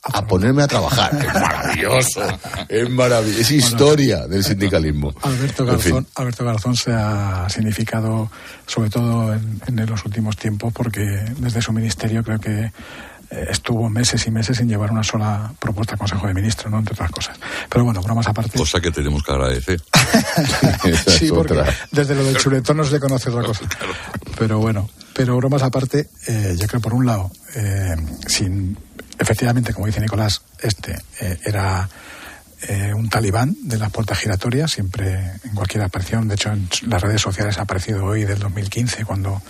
[0.04, 1.14] a ponerme a trabajar.
[1.16, 2.22] Es maravilloso,
[2.68, 5.14] es maravilloso, es historia del sindicalismo.
[5.22, 5.92] Alberto En fin.
[5.94, 8.32] Garzón, Alberto Garzón se ha significado,
[8.66, 11.02] sobre todo en, en los últimos tiempos, porque
[11.38, 12.72] desde su ministerio creo que
[13.32, 16.80] eh, estuvo meses y meses sin llevar una sola propuesta al Consejo de Ministros, ¿no?
[16.80, 17.40] entre otras cosas.
[17.70, 18.58] Pero bueno, bromas aparte.
[18.58, 19.82] Cosa que tenemos que agradecer.
[21.10, 21.74] Sí, es porque otra.
[21.92, 23.66] desde lo del chuletón no se le conoce otra cosa.
[24.38, 27.96] Pero bueno, pero bromas aparte, eh, yo creo por un lado, eh,
[28.28, 28.78] sin,
[29.20, 31.88] efectivamente, como dice Nicolás, este eh, era
[32.68, 37.02] eh, un talibán de las puertas giratorias, siempre en cualquier aparición, de hecho en las
[37.02, 39.42] redes sociales ha aparecido hoy del 2015 cuando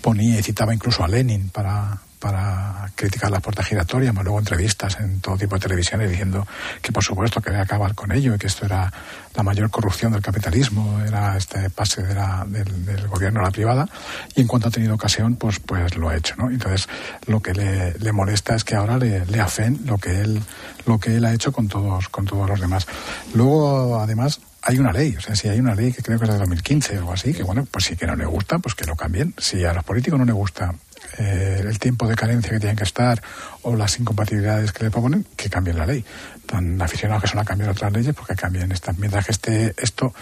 [0.00, 4.96] ponía y citaba incluso a Lenin para para criticar las puertas giratorias, más luego entrevistas
[4.98, 6.46] en todo tipo de televisiones diciendo
[6.80, 8.90] que por supuesto quería acabar con ello y que esto era
[9.34, 13.50] la mayor corrupción del capitalismo, era este pase de la- del, del gobierno a la
[13.50, 13.86] privada
[14.34, 16.48] y en cuanto ha tenido ocasión pues pues lo ha hecho, ¿no?
[16.50, 16.88] Entonces
[17.26, 19.44] lo que le, le molesta es que ahora le, le
[19.84, 20.40] lo que él
[20.86, 22.86] lo que él ha hecho con todos con todos los demás.
[23.34, 26.30] Luego además hay una ley, o sea, si hay una ley que creo que es
[26.32, 28.86] de 2015 o algo así, que bueno, pues si que no le gusta, pues que
[28.86, 29.34] lo cambien.
[29.36, 30.72] Si a los políticos no les gusta
[31.18, 33.22] eh, el tiempo de carencia que tienen que estar
[33.62, 36.04] o las incompatibilidades que le proponen, que cambien la ley.
[36.46, 38.92] Tan aficionados que son a cambiar otras leyes, porque cambien esta.
[38.92, 40.14] Mientras que esté esto,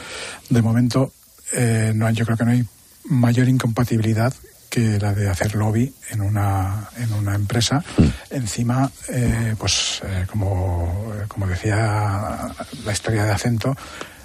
[0.50, 1.12] de momento,
[1.52, 2.64] eh, no hay, yo creo que no hay
[3.04, 4.32] mayor incompatibilidad
[4.72, 7.84] que la de hacer lobby en una, en una empresa.
[8.30, 12.48] Encima, eh, pues eh, como, como decía
[12.84, 13.76] la historia de acento,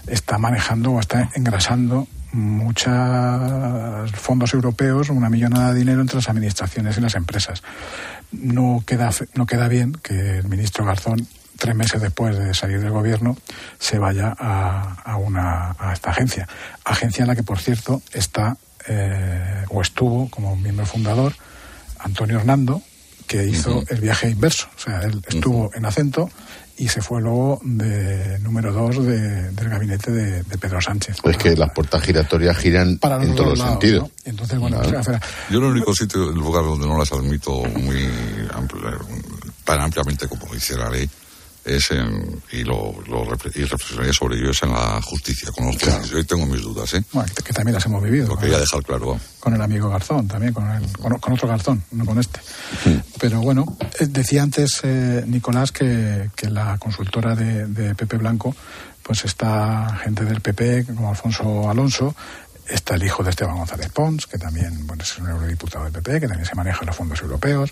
[0.08, 6.98] está manejando o está engrasando muchos fondos europeos, una millonada de dinero entre las administraciones
[6.98, 7.64] y las empresas.
[8.32, 12.92] No queda, no queda bien que el ministro Garzón, tres meses después de salir del
[12.92, 13.38] gobierno,
[13.80, 16.48] se vaya a, a una, a esta agencia.
[16.84, 18.58] Agencia en la que, por cierto, está
[18.88, 21.34] eh, o estuvo como miembro fundador
[22.00, 22.82] Antonio Hernando,
[23.28, 24.68] que hizo el viaje inverso.
[24.76, 26.30] O sea, él estuvo en acento
[26.78, 31.18] y se fue luego de número dos de- del gabinete de, de Pedro Sánchez.
[31.24, 34.10] Es que las puertas giratorias giran Para en todos dos los lados, sentidos.
[34.26, 35.00] entonces, bueno, Claro.
[35.00, 37.98] o sea, Yo el único sitio, el lugar donde no las admito muy
[38.54, 38.98] amplia-
[39.64, 41.10] tan ampliamente como dice la ley,
[41.68, 42.96] es en, y, lo,
[43.54, 46.10] y reflexionaría sobre ello, es en la justicia con los jueces.
[46.10, 47.04] Yo ahí tengo mis dudas, ¿eh?
[47.12, 48.28] bueno, que, que también las hemos vivido.
[48.28, 48.40] Lo ¿no?
[48.40, 49.20] quería dejar claro.
[49.40, 52.40] con el amigo Garzón, también con, el- con, con otro Garzón, no con este.
[53.20, 58.56] Pero bueno, eh, decía antes eh, Nicolás que, que la consultora de, de Pepe Blanco,
[59.04, 62.16] pues está gente del PP, como Alfonso Alonso,
[62.68, 66.20] está el hijo de Esteban González Pons, que también bueno, es un eurodiputado del PP,
[66.20, 67.72] que también se maneja en los fondos europeos,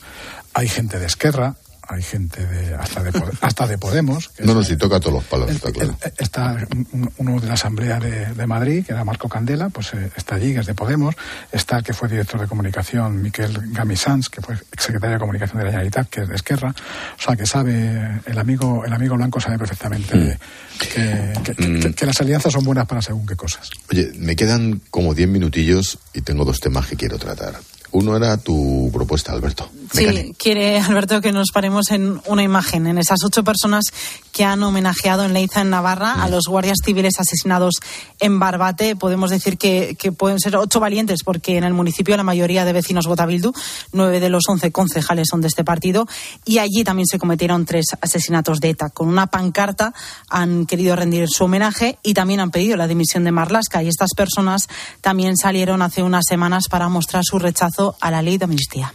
[0.54, 1.56] hay gente de Esquerra,
[1.88, 3.12] hay gente de hasta de,
[3.42, 5.98] hasta de Podemos, que No, no, si toca todos los palos, está claro.
[6.18, 6.58] está
[6.92, 10.36] un- uno de la Asamblea de, de Madrid, que era Marco Candela, pues eh, está
[10.36, 11.16] allí, que es de Podemos.
[11.52, 15.66] Está el que fue director de comunicación, Miquel Gamisans, que fue secretario de comunicación de
[15.66, 16.74] la Generalitat, que es de Esquerra.
[17.18, 20.38] O sea, que sabe, el amigo, el amigo Blanco sabe perfectamente
[20.80, 23.70] que, que- que- que- que las alianzas son buenas para según qué cosas.
[23.92, 27.56] Oye, me quedan como 10 minutillos y tengo dos temas que quiero tratar.
[27.92, 29.72] Uno era tu propuesta, Alberto.
[29.92, 33.86] Sí, quiere Alberto que nos paremos en una imagen, en esas ocho personas
[34.32, 37.76] que han homenajeado en Leiza, en Navarra, a los guardias civiles asesinados
[38.20, 38.96] en Barbate.
[38.96, 42.74] Podemos decir que, que pueden ser ocho valientes, porque en el municipio la mayoría de
[42.74, 43.54] vecinos vota Bildu,
[43.94, 46.08] nueve de los once concejales son de este partido,
[46.44, 48.90] y allí también se cometieron tres asesinatos de ETA.
[48.90, 49.94] Con una pancarta
[50.30, 53.84] han querido rendir su homenaje y también han pedido la dimisión de Marlasca.
[53.84, 54.68] Y estas personas
[55.02, 58.94] también salieron hace unas semanas para mostrar su rechazo a la ley de amnistía.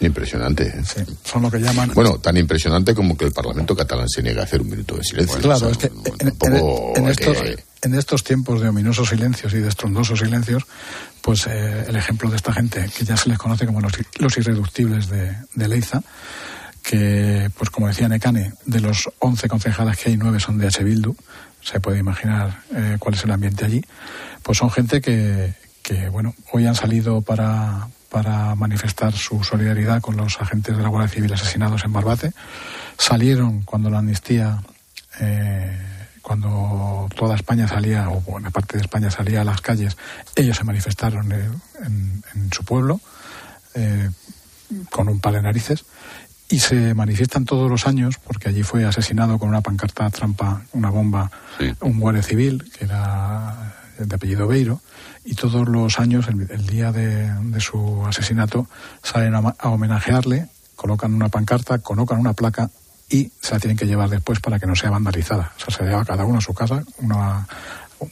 [0.00, 0.66] Impresionante.
[0.68, 1.06] ¿eh?
[1.24, 1.90] son lo que llaman.
[1.94, 5.02] Bueno, tan impresionante como que el Parlamento catalán se niega a hacer un minuto de
[5.04, 5.38] silencio.
[5.40, 8.68] Claro, O es que en, tampoco en- en hay estos, que- en estos tiempos de
[8.68, 10.64] ominosos silencios y de estrondosos silencios,
[11.22, 14.36] pues eh, el ejemplo de esta gente, que ya se les conoce como los, los
[14.36, 16.02] irreductibles de, de Leiza,
[16.82, 20.84] que, pues como decía Necane, de los 11 concejales que hay, 9 son de H.
[20.84, 21.16] Bildu,
[21.62, 23.82] se puede imaginar eh, cuál es el ambiente allí,
[24.42, 30.16] pues son gente que, que, bueno, hoy han salido para, para manifestar su solidaridad con
[30.16, 32.32] los agentes de la Guardia Civil asesinados en Barbate.
[32.98, 34.62] Salieron cuando la amnistía,
[35.20, 35.78] eh,
[36.22, 39.96] cuando toda España salía, o buena parte de España salía a las calles,
[40.34, 43.00] ellos se manifestaron en, en su pueblo
[43.74, 44.10] eh,
[44.90, 45.84] con un par de narices
[46.48, 50.90] y se manifiestan todos los años porque allí fue asesinado con una pancarta trampa, una
[50.90, 51.30] bomba,
[51.80, 54.80] un guardia civil que era de apellido Beiro
[55.26, 58.66] y todos los años, el, día de, su asesinato,
[59.02, 62.70] salen a, a homenajearle, colocan una pancarta, colocan una placa
[63.08, 65.52] y se la tienen que llevar después para que no sea vandalizada.
[65.56, 67.46] O sea, se lleva cada uno a su casa, uno a,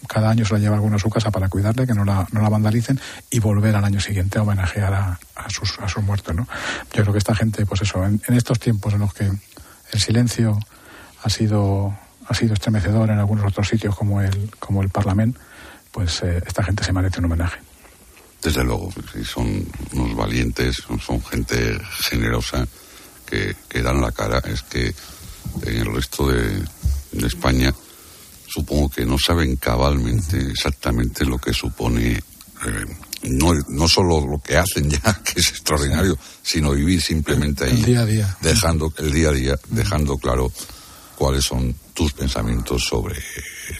[0.09, 2.43] cada año se la lleva alguno a su casa para cuidarle, que no la, no
[2.43, 3.01] la vandalicen
[3.31, 6.35] y volver al año siguiente a homenajear a, a sus, a sus muertos.
[6.35, 6.49] ¿no?
[6.93, 9.25] Yo creo que esta gente, pues eso, en, en estos tiempos en los que
[9.93, 10.59] el silencio
[11.23, 11.97] ha sido,
[12.27, 15.41] ha sido estremecedor en algunos otros sitios como el, como el Parlamento,
[15.95, 17.61] pues eh, esta gente se merece un homenaje.
[18.43, 18.93] Desde luego,
[19.25, 22.67] son unos valientes, son, son gente generosa
[23.25, 24.41] que, que, dan la cara.
[24.41, 24.93] Es que
[25.63, 26.63] en el resto de,
[27.13, 27.73] de, España
[28.49, 32.87] supongo que no saben cabalmente exactamente lo que supone eh,
[33.23, 37.85] no, no solo lo que hacen ya, que es extraordinario, sino vivir simplemente ahí, el
[37.85, 38.37] día a día.
[38.43, 40.53] dejando el día a día, dejando claro
[41.17, 43.15] cuáles son tus pensamientos sobre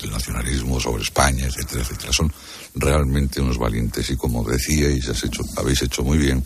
[0.03, 2.13] el nacionalismo, sobre España, etcétera, etcétera.
[2.13, 2.33] Son
[2.75, 6.45] realmente unos valientes y como decíais, has hecho, habéis hecho muy bien,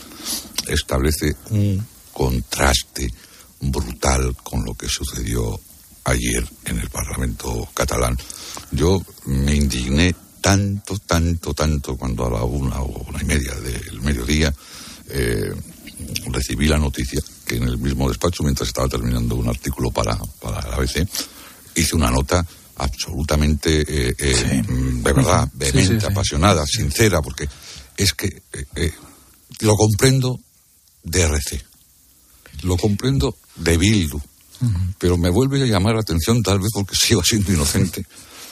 [0.66, 3.12] establece un contraste
[3.60, 5.58] brutal con lo que sucedió
[6.04, 8.16] ayer en el Parlamento catalán.
[8.70, 14.00] Yo me indigné tanto, tanto, tanto cuando a la una o una y media del
[14.00, 14.52] mediodía
[15.08, 15.52] eh,
[16.26, 20.66] recibí la noticia que en el mismo despacho, mientras estaba terminando un artículo para, para
[20.68, 21.06] la ABC,
[21.74, 22.46] hice una nota
[22.78, 24.72] absolutamente, eh, eh, sí.
[25.02, 27.48] de verdad, vehemente, sí, sí, apasionada, sincera, porque
[27.96, 28.42] es que
[28.76, 28.92] eh,
[29.60, 30.40] lo comprendo
[31.02, 31.64] de RC,
[32.62, 34.20] lo comprendo de Bildu, uh
[34.60, 34.94] -huh.
[34.98, 38.06] pero me vuelve a llamar la atención, tal vez porque sigo siendo inocente,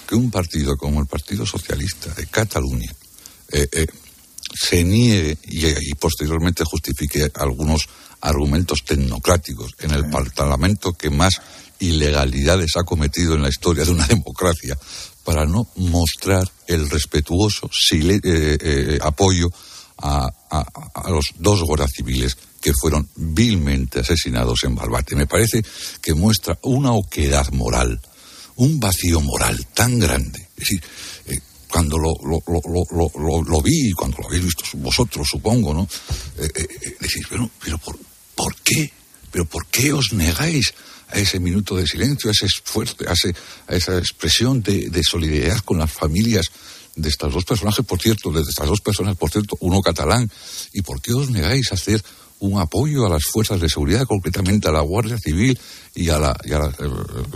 [0.07, 2.93] que un partido como el Partido Socialista de Cataluña
[4.55, 7.89] se niegue y, y, posteriormente justifique algunos
[8.21, 10.05] argumentos tecnocráticos en el
[10.35, 11.41] Parlamento que más
[11.79, 14.77] ilegalidades ha cometido en la historia de una democracia
[15.25, 19.51] para no mostrar el respetuoso eh, eh, apoyo
[19.99, 25.17] a, a, los dos guardias civiles que fueron vilmente asesinados en Barbate.
[25.17, 25.63] Me parece
[26.01, 28.01] que muestra una oquedad moral,
[28.57, 30.41] un vacío moral tan grande.
[30.57, 30.83] Es decir,
[31.77, 35.87] cuando lo, vi, cuando lo habéis visto vosotros, supongo, ¿no?
[36.39, 37.99] Eh, eh, decís, pero, pero ¿por,
[38.35, 38.91] ¿por qué?
[39.31, 40.73] ¿Pero por qué os negáis
[41.09, 45.77] a ese minuto de silencio, a ese esfuerzo, a, esa expresión de, de, solidaridad con
[45.77, 46.47] las familias
[46.95, 50.31] de estas dos personajes, por cierto, de estas dos personas, por cierto, uno catalán?
[50.73, 52.03] ¿Y por qué os negáis a hacer
[52.41, 55.59] un apoyo a las fuerzas de seguridad, concretamente a la Guardia Civil
[55.95, 56.75] y a la, y a la,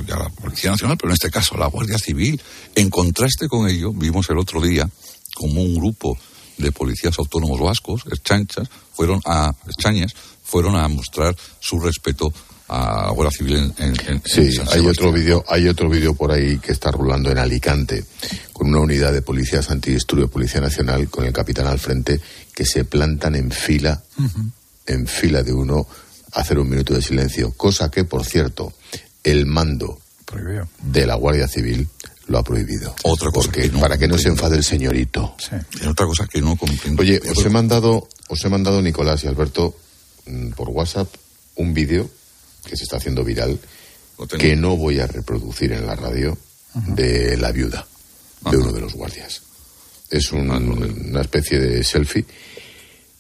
[0.07, 2.41] y a la Policía Nacional, pero en este caso a la Guardia Civil?
[2.75, 4.89] En contraste con ello, vimos el otro día
[5.35, 6.19] como un grupo
[6.59, 12.33] de policías autónomos vascos, chanchas, fueron a, chañas, fueron a mostrar su respeto
[12.69, 16.31] a la Guardia Civil en, en, en sí hay otro vídeo hay otro vídeo por
[16.31, 18.05] ahí que está rulando en Alicante
[18.53, 22.21] con una unidad de policías antidisturbios policía nacional con el capitán al frente
[22.55, 24.51] que se plantan en fila uh -huh.
[24.91, 25.87] En fila de uno
[26.33, 28.73] a hacer un minuto de silencio cosa que por cierto
[29.23, 29.99] el mando
[30.83, 31.89] de la Guardia Civil
[32.27, 32.95] lo ha prohibido.
[33.03, 35.35] Otra cosa Porque, que no para que no se enfade el señorito.
[35.39, 35.57] Sí.
[35.83, 37.03] Y otra cosa que no comprendo.
[37.03, 39.77] Oye, os he mandado, os he mandado Nicolás y Alberto
[40.27, 41.09] mm, por WhatsApp
[41.57, 42.09] un vídeo
[42.65, 43.59] que se está haciendo viral
[44.39, 46.39] que no voy a reproducir en la radio
[46.75, 47.87] de la viuda
[48.45, 48.63] de -huh.
[48.63, 49.43] uno de los guardias.
[50.09, 52.25] Es un, una especie de selfie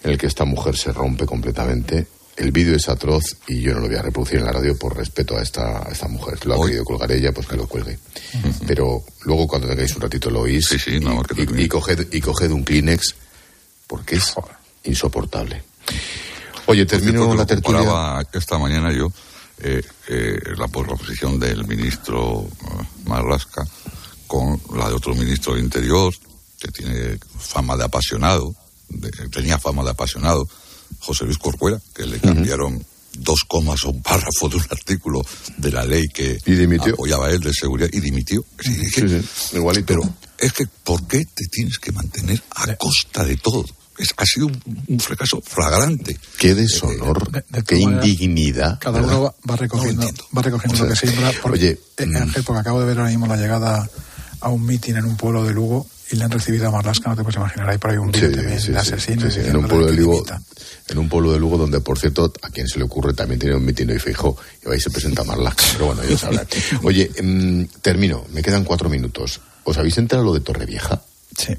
[0.03, 2.07] en el que esta mujer se rompe completamente.
[2.37, 4.97] El vídeo es atroz y yo no lo voy a reproducir en la radio por
[4.97, 6.45] respeto a esta, a esta mujer.
[6.47, 6.69] Lo ha Hoy.
[6.69, 7.99] querido colgar ella, pues que lo cuelgue.
[8.35, 8.65] Uh -huh.
[8.67, 12.09] Pero luego cuando tengáis un ratito lo oís sí, sí, no, y, y, y, coged,
[12.13, 13.15] y coged un Kleenex
[13.87, 14.33] porque es
[14.85, 15.63] insoportable.
[16.67, 18.29] Oye, termino cierto, la tertulia.
[18.33, 19.13] Esta mañana yo
[19.63, 22.49] eh, eh, la, la posición del ministro uh,
[23.05, 23.67] Marlasca
[24.27, 26.15] con la de otro ministro del Interior,
[26.59, 28.55] que tiene fama de apasionado,
[28.91, 30.49] de, tenía fama de apasionado,
[30.99, 32.85] José Luis Corcuera, que le cambiaron uh -huh.
[33.19, 35.23] dos comas o un párrafo de un artículo
[35.57, 36.39] de la ley que
[36.93, 38.45] apoyaba él de seguridad y dimitió.
[38.61, 39.87] Sí, sí, sí, igualito.
[39.87, 40.03] Pero
[40.39, 43.65] es que, ¿por qué te tienes que mantener a costa de todo?
[43.99, 46.19] Es, ha sido un, un, fracaso flagrante.
[46.39, 48.79] Qué deshonor, de, de, qué indignidad.
[48.79, 51.33] Cada uno va, va, recogiendo, no va recogiendo o sea, lo que siembra.
[51.43, 53.91] Porque, oye, eh, Ángel, porque acabo de ver ahora mismo la llegada
[54.41, 57.17] a un mitin en un pueblo de Lugo y le han recibido a Marlasca, no
[57.17, 59.15] te puedes imaginar, hay por ahí un vídeo sí, sí.
[59.31, 60.25] Sí, en un pueblo de Lugo,
[60.89, 63.57] en un pueblo de Lugo donde, por cierto, a quien se le ocurre también tiene
[63.57, 66.47] un mitin y fijo, y ahí se presenta Marlasca, pero bueno, ellos hablan.
[66.83, 69.41] Oye, mmm, termino, me quedan cuatro minutos.
[69.65, 71.01] ¿Os habéis enterado lo de Torrevieja?
[71.37, 71.55] Sí.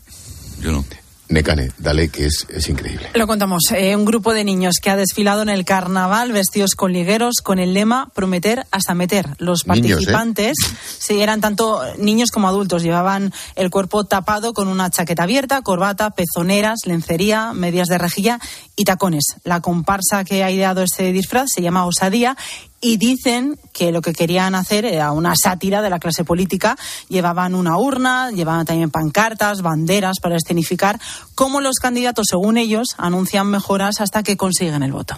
[0.60, 0.86] Yo no.
[1.32, 3.10] Necane, dale, que es, es increíble.
[3.14, 3.64] Lo contamos.
[3.72, 7.58] Eh, un grupo de niños que ha desfilado en el carnaval vestidos con ligueros con
[7.58, 9.28] el lema prometer hasta meter.
[9.38, 10.98] Los participantes, niños, ¿eh?
[11.00, 12.84] sí, eran tanto niños como adultos.
[12.84, 18.40] Llevaban el cuerpo tapado con una chaqueta abierta, corbata, pezoneras, lencería, medias de rejilla
[18.76, 19.24] y tacones.
[19.46, 22.36] La comparsa que ha ideado este disfraz se llama Osadía
[22.82, 26.76] y dicen que lo que querían hacer era una sátira de la clase política.
[27.10, 31.00] Llevaban una urna, llevaban también pancartas, banderas para escenificar
[31.36, 35.18] cómo los candidatos, según ellos, anuncian mejoras hasta que consiguen el voto.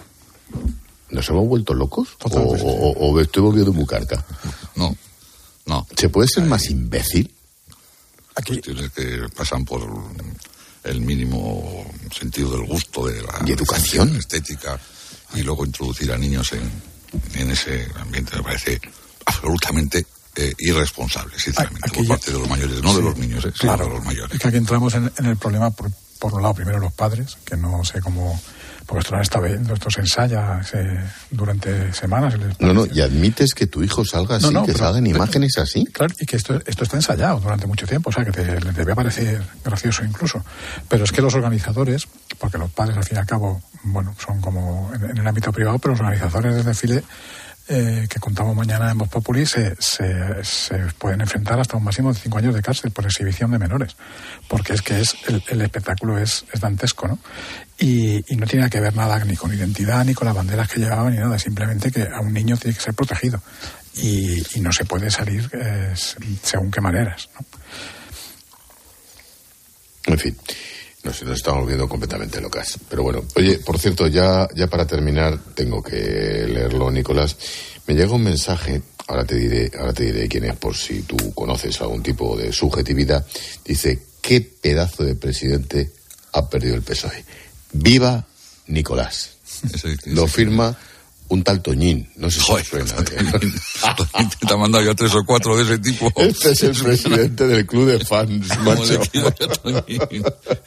[1.09, 2.09] ¿Nos hemos vuelto locos?
[2.23, 4.25] O, o- o me estoy volviendo muy carta?
[4.75, 4.95] No,
[5.65, 5.87] no.
[5.95, 7.33] ¿Se puede ser más imbécil?
[8.45, 9.81] Cuestiones que pasan por
[10.83, 11.85] el mínimo
[12.17, 14.15] sentido del gusto, de la Y educación.
[14.17, 14.79] estética,
[15.35, 16.61] y luego introducir a niños en,
[17.35, 18.79] en ese ambiente me parece
[19.25, 20.05] absolutamente
[20.35, 23.85] eh, irresponsable, sinceramente, por parte de los mayores, no de los niños, eh, sino Claro.
[23.85, 24.33] de los mayores.
[24.33, 27.37] Es que aquí entramos en, en el problema, por, por un lado, primero los padres,
[27.45, 28.39] que no sé cómo.
[28.99, 30.99] Esto no está viendo, esto se ensaya se-
[31.31, 32.35] durante semanas.
[32.59, 35.57] No, no, y admites que tu hijo salga así, No, no, que pero- salgan imágenes
[35.57, 35.85] así.
[35.85, 38.71] Claro, y que esto, esto está ensayado durante mucho tiempo, o sea, que te, le
[38.71, 40.43] debe parecer gracioso incluso.
[40.87, 42.07] Pero es que los organizadores,
[42.39, 45.51] porque los padres al fin y al cabo, bueno, son como en, en el ámbito
[45.51, 47.03] privado, pero los organizadores del desfile
[47.69, 52.11] eh, que contamos mañana en Voz Populi se, se, se pueden enfrentar hasta un máximo
[52.13, 53.95] de cinco años de cárcel por exhibición de menores.
[54.49, 57.19] Porque es que es el, el espectáculo es, es dantesco, ¿no?
[57.83, 61.13] Y, no tiene que ver nada ni con identidad, ni con las banderas que llevaban,
[61.13, 61.37] ni nada.
[61.37, 63.41] Simplemente que a un niño tiene que ser protegido.
[63.95, 65.93] Y, no se puede salir eh,
[66.41, 67.45] según qué maneras, ¿no?
[70.05, 70.37] En fin,
[71.03, 72.79] nos, nos estamos volviendo completamente locas.
[72.89, 77.35] Pero bueno, oye, por cierto, ya, ya para terminar, tengo que leerlo, Nicolás.
[77.85, 81.33] Me llega un mensaje, ahora te diré, ahora te diré quién es, por si tú
[81.33, 83.25] conoces algún tipo de subjetividad.
[83.65, 85.91] Dice, ¿qué pedazo de presidente
[86.31, 87.25] ha perdido el PSOE?
[87.73, 88.25] ¡Viva
[88.67, 89.31] Nicolás!
[90.05, 90.75] Lo firma
[91.29, 92.09] un tal Toñín.
[92.17, 92.93] No sé si os suena.
[92.93, 93.51] ¿eh?
[94.47, 96.11] Te ha mandado ya tres o cuatro de ese tipo.
[96.17, 98.99] Este es el presidente del club de fans, macho.
[99.63, 100.23] Toñín.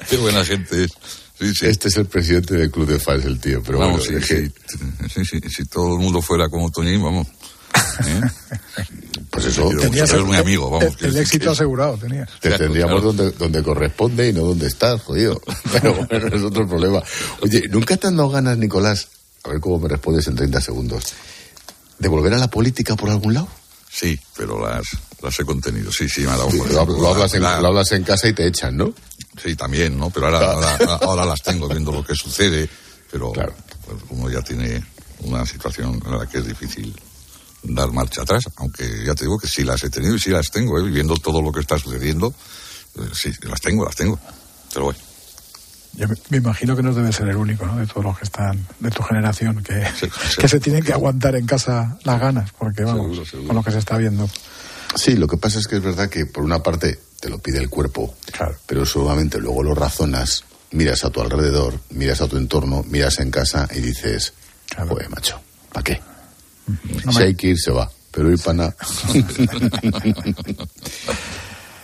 [0.08, 0.92] Qué buena gente es.
[1.38, 1.66] Sí, sí.
[1.66, 3.62] Este es el presidente del club de fans, el tío.
[3.62, 6.70] Pero vamos, bueno, sí, es que- sí, sí, sí, si todo el mundo fuera como
[6.70, 7.26] Toñín, vamos.
[8.06, 8.20] ¿Eh?
[9.30, 9.68] Pues eso.
[9.80, 10.96] Tenías Eres muy amigo, vamos.
[11.00, 12.26] el, el éxito asegurado tenía.
[12.40, 15.40] Te tendríamos donde, donde corresponde y no donde estás, jodido.
[15.72, 17.02] Pero bueno, es otro problema.
[17.42, 19.08] Oye, ¿nunca te han dado ganas, Nicolás?
[19.44, 21.04] A ver cómo me respondes en 30 segundos.
[21.98, 23.48] ¿De volver a la política por algún lado?
[23.90, 24.84] Sí, pero las,
[25.22, 25.90] las he contenido.
[25.92, 28.28] Sí, sí, me ha dado Sí, lo, lo hablas en, la- lo hablas en casa
[28.28, 28.94] y te echan, ¿no?
[29.42, 30.08] Sí, también, ¿no?
[30.10, 32.68] Pero ahora, ahora, ahora las tengo viendo lo que sucede,
[33.10, 34.82] pero pues, uno ya tiene
[35.20, 36.94] una situación en la que es difícil
[37.68, 40.50] dar marcha atrás, aunque ya te digo que sí las he tenido y sí las
[40.50, 40.90] tengo, ¿eh?
[40.90, 42.32] viendo todo lo que está sucediendo,
[42.96, 44.18] eh, sí, las tengo, las tengo.
[44.72, 45.00] Pero bueno,
[45.94, 47.76] Yo me, imagino que no debe ser el único, ¿no?
[47.76, 49.84] De todos los que están de tu generación que,
[50.38, 53.78] que se tienen que aguantar en casa las ganas, porque vamos, con lo que se
[53.78, 54.28] está viendo.
[54.94, 57.58] Sí, lo que pasa es que es verdad que por una parte te lo pide
[57.58, 58.14] el cuerpo,
[58.66, 63.30] pero solamente luego lo razonas, miras a tu alrededor, miras a tu entorno, miras en
[63.30, 64.32] casa y dices,
[64.76, 65.40] joder, macho,
[65.72, 66.00] ¿para qué?
[67.12, 68.76] Si hay que ir, se va, pero ir para nada.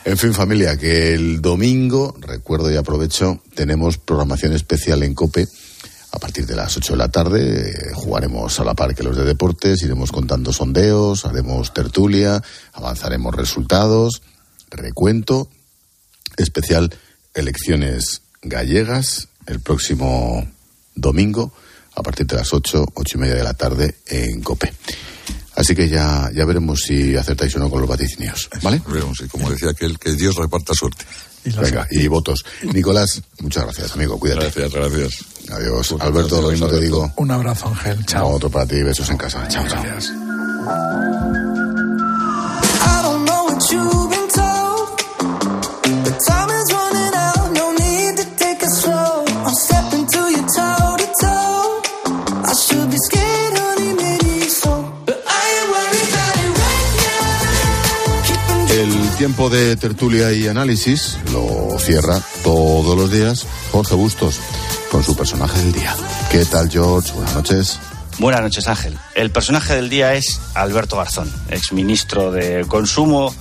[0.04, 5.46] En fin, familia, que el domingo, recuerdo y aprovecho, tenemos programación especial en COPE.
[6.10, 9.16] A partir de las 8 de la tarde eh, jugaremos a la par que los
[9.16, 14.22] de deportes, iremos contando sondeos, haremos tertulia, avanzaremos resultados,
[14.70, 15.48] recuento,
[16.36, 16.92] especial
[17.32, 20.48] elecciones gallegas el próximo
[20.96, 21.52] domingo
[21.94, 24.72] a partir de las 8, 8 y media de la tarde en COPE.
[25.54, 28.80] Así que ya, ya veremos si acertáis o no con los vaticinios, ¿vale?
[28.86, 31.04] veremos, y como decía aquel, que Dios reparta suerte.
[31.44, 32.44] Venga, y votos.
[32.72, 34.18] Nicolás, muchas gracias, amigo.
[34.18, 34.44] Cuídate.
[34.44, 35.12] Gracias, gracias.
[35.50, 35.94] Adiós.
[35.98, 37.12] Alberto, lo mismo te digo.
[37.16, 38.06] Un abrazo, Ángel.
[38.06, 38.28] Chao.
[38.28, 38.80] Otro para ti.
[38.82, 39.46] Besos en casa.
[39.48, 39.82] Chao, chao.
[40.64, 41.51] I
[59.22, 64.40] tiempo de tertulia y análisis lo cierra todos los días Jorge Bustos
[64.90, 65.94] con su personaje del día.
[66.28, 67.12] ¿Qué tal, George?
[67.12, 67.78] Buenas noches.
[68.18, 68.98] Buenas noches, Ángel.
[69.14, 73.32] El personaje del día es Alberto Garzón, exministro de Consumo,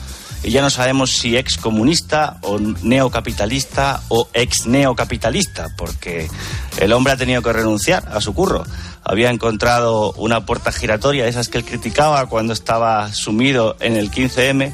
[0.44, 6.30] y ya no sabemos si ex comunista o neocapitalista o ex neocapitalista, porque
[6.78, 8.66] el hombre ha tenido que renunciar a su curro.
[9.04, 14.12] Había encontrado una puerta giratoria, de esas que él criticaba cuando estaba sumido en el
[14.12, 14.72] 15M,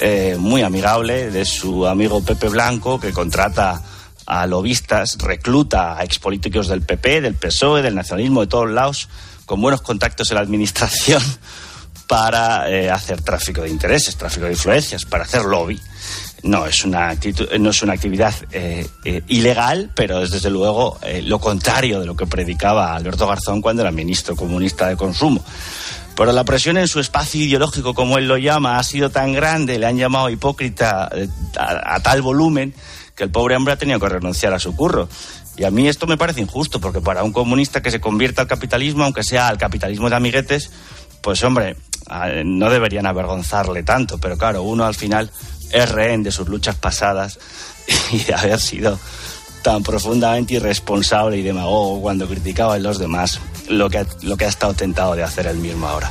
[0.00, 3.82] eh, muy amigable, de su amigo Pepe Blanco, que contrata
[4.26, 9.08] a lobistas, recluta a expolíticos del PP, del PSOE, del nacionalismo, de todos lados,
[9.46, 11.22] con buenos contactos en la administración
[12.08, 15.80] para eh, hacer tráfico de intereses, tráfico de influencias, para hacer lobby.
[16.42, 20.98] No es una, actitud, no es una actividad eh, eh, ilegal, pero es desde luego
[21.02, 25.44] eh, lo contrario de lo que predicaba Alberto Garzón cuando era ministro comunista de consumo.
[26.16, 29.78] Pero la presión en su espacio ideológico, como él lo llama, ha sido tan grande,
[29.78, 31.08] le han llamado hipócrita
[31.56, 32.74] a, a tal volumen,
[33.14, 35.08] que el pobre hombre ha tenido que renunciar a su curro.
[35.56, 38.48] Y a mí esto me parece injusto, porque para un comunista que se convierta al
[38.48, 40.70] capitalismo, aunque sea al capitalismo de amiguetes,
[41.22, 41.76] pues hombre,
[42.44, 45.30] no deberían avergonzarle tanto, pero claro, uno al final
[45.72, 47.38] es rehén de sus luchas pasadas
[48.12, 48.98] y de haber sido
[49.62, 54.48] tan profundamente irresponsable y demagogo cuando criticaba a los demás lo que, lo que ha
[54.48, 56.10] estado tentado de hacer él mismo ahora.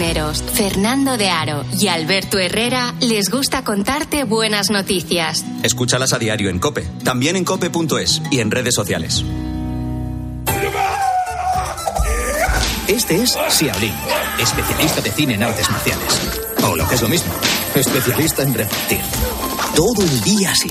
[0.00, 5.44] Cisneros, Fernando de Aro y Alberto Herrera les gusta contarte buenas noticias.
[5.62, 9.22] Escúchalas a diario en Cope, también en cope.es y en redes sociales.
[12.88, 13.92] Este es Xiaolin,
[14.40, 16.20] especialista de cine en artes marciales.
[16.62, 17.34] O lo que es lo mismo,
[17.74, 19.00] especialista en repartir.
[19.76, 20.70] Todo el día así.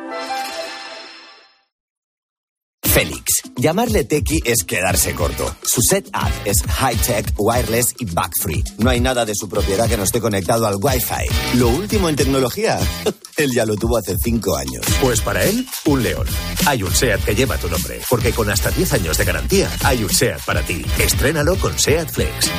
[2.93, 3.43] Félix.
[3.55, 5.55] Llamarle tequi es quedarse corto.
[5.63, 8.63] Su setup es high-tech, wireless y bug-free.
[8.79, 11.57] No hay nada de su propiedad que no esté conectado al Wi-Fi.
[11.57, 12.79] Lo último en tecnología,
[13.37, 14.85] él ya lo tuvo hace cinco años.
[15.01, 16.27] Pues para él, un león.
[16.65, 20.03] Hay un SEAT que lleva tu nombre, porque con hasta 10 años de garantía, hay
[20.03, 20.83] un SEAT para ti.
[20.99, 22.51] Estrénalo con SEAT Flex.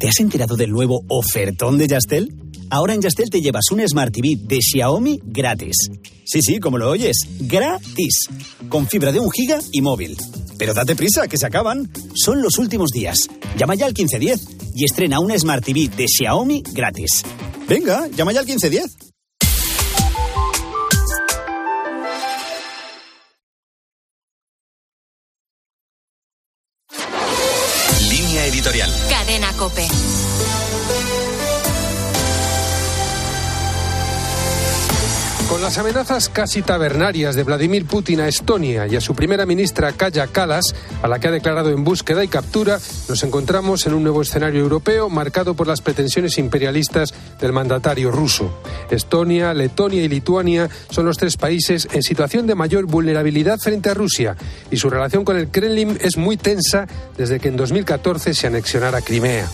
[0.00, 2.28] ¿Te has enterado del nuevo ofertón de Yastel?
[2.70, 5.90] Ahora en Yastel te llevas un Smart TV de Xiaomi gratis.
[6.24, 8.28] Sí, sí, como lo oyes, gratis.
[8.68, 10.16] Con fibra de un giga y móvil.
[10.58, 11.90] Pero date prisa, que se acaban.
[12.14, 13.28] Son los últimos días.
[13.56, 17.22] Llama ya al 1510 y estrena una Smart TV de Xiaomi gratis.
[17.68, 18.96] Venga, llama ya al 1510.
[28.10, 28.90] Línea editorial.
[29.08, 29.86] Cadena Cope.
[35.64, 40.26] Las amenazas casi tabernarias de Vladimir Putin a Estonia y a su primera ministra Kaya
[40.26, 44.20] Kallas, a la que ha declarado en búsqueda y captura, nos encontramos en un nuevo
[44.20, 48.60] escenario europeo marcado por las pretensiones imperialistas del mandatario ruso.
[48.90, 53.94] Estonia, Letonia y Lituania son los tres países en situación de mayor vulnerabilidad frente a
[53.94, 54.36] Rusia
[54.70, 56.86] y su relación con el Kremlin es muy tensa
[57.16, 59.48] desde que en 2014 se anexionara Crimea.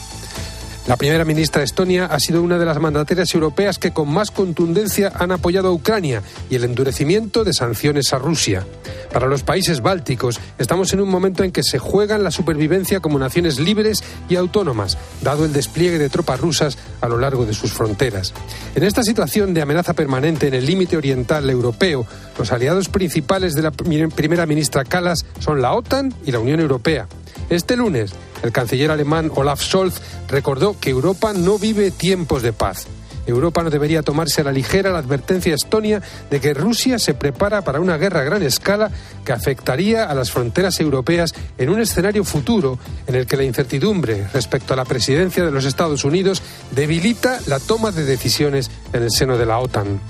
[0.87, 4.31] La primera ministra de Estonia ha sido una de las mandatarias europeas que con más
[4.31, 8.67] contundencia han apoyado a Ucrania y el endurecimiento de sanciones a Rusia.
[9.13, 13.19] Para los países bálticos estamos en un momento en que se juegan la supervivencia como
[13.19, 17.73] naciones libres y autónomas, dado el despliegue de tropas rusas a lo largo de sus
[17.73, 18.33] fronteras.
[18.75, 22.07] En esta situación de amenaza permanente en el límite oriental europeo,
[22.39, 27.07] los aliados principales de la primera ministra Kallas son la OTAN y la Unión Europea.
[27.51, 28.13] Este lunes,
[28.45, 32.87] el canciller alemán Olaf Scholz recordó que Europa no vive tiempos de paz.
[33.27, 37.63] Europa no debería tomarse a la ligera la advertencia Estonia de que Rusia se prepara
[37.63, 38.93] para una guerra a gran escala
[39.25, 42.79] que afectaría a las fronteras europeas en un escenario futuro
[43.09, 47.59] en el que la incertidumbre respecto a la presidencia de los Estados Unidos debilita la
[47.59, 50.01] toma de decisiones en el seno de la OTAN.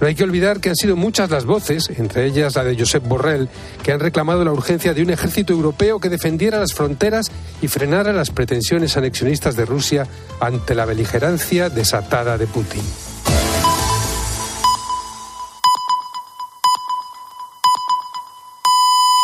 [0.00, 3.06] No hay que olvidar que han sido muchas las voces, entre ellas la de Josep
[3.06, 3.48] Borrell,
[3.82, 7.30] que han reclamado la urgencia de un ejército europeo que defendiera las fronteras
[7.62, 10.06] y frenara las pretensiones anexionistas de Rusia
[10.40, 12.82] ante la beligerancia desatada de Putin.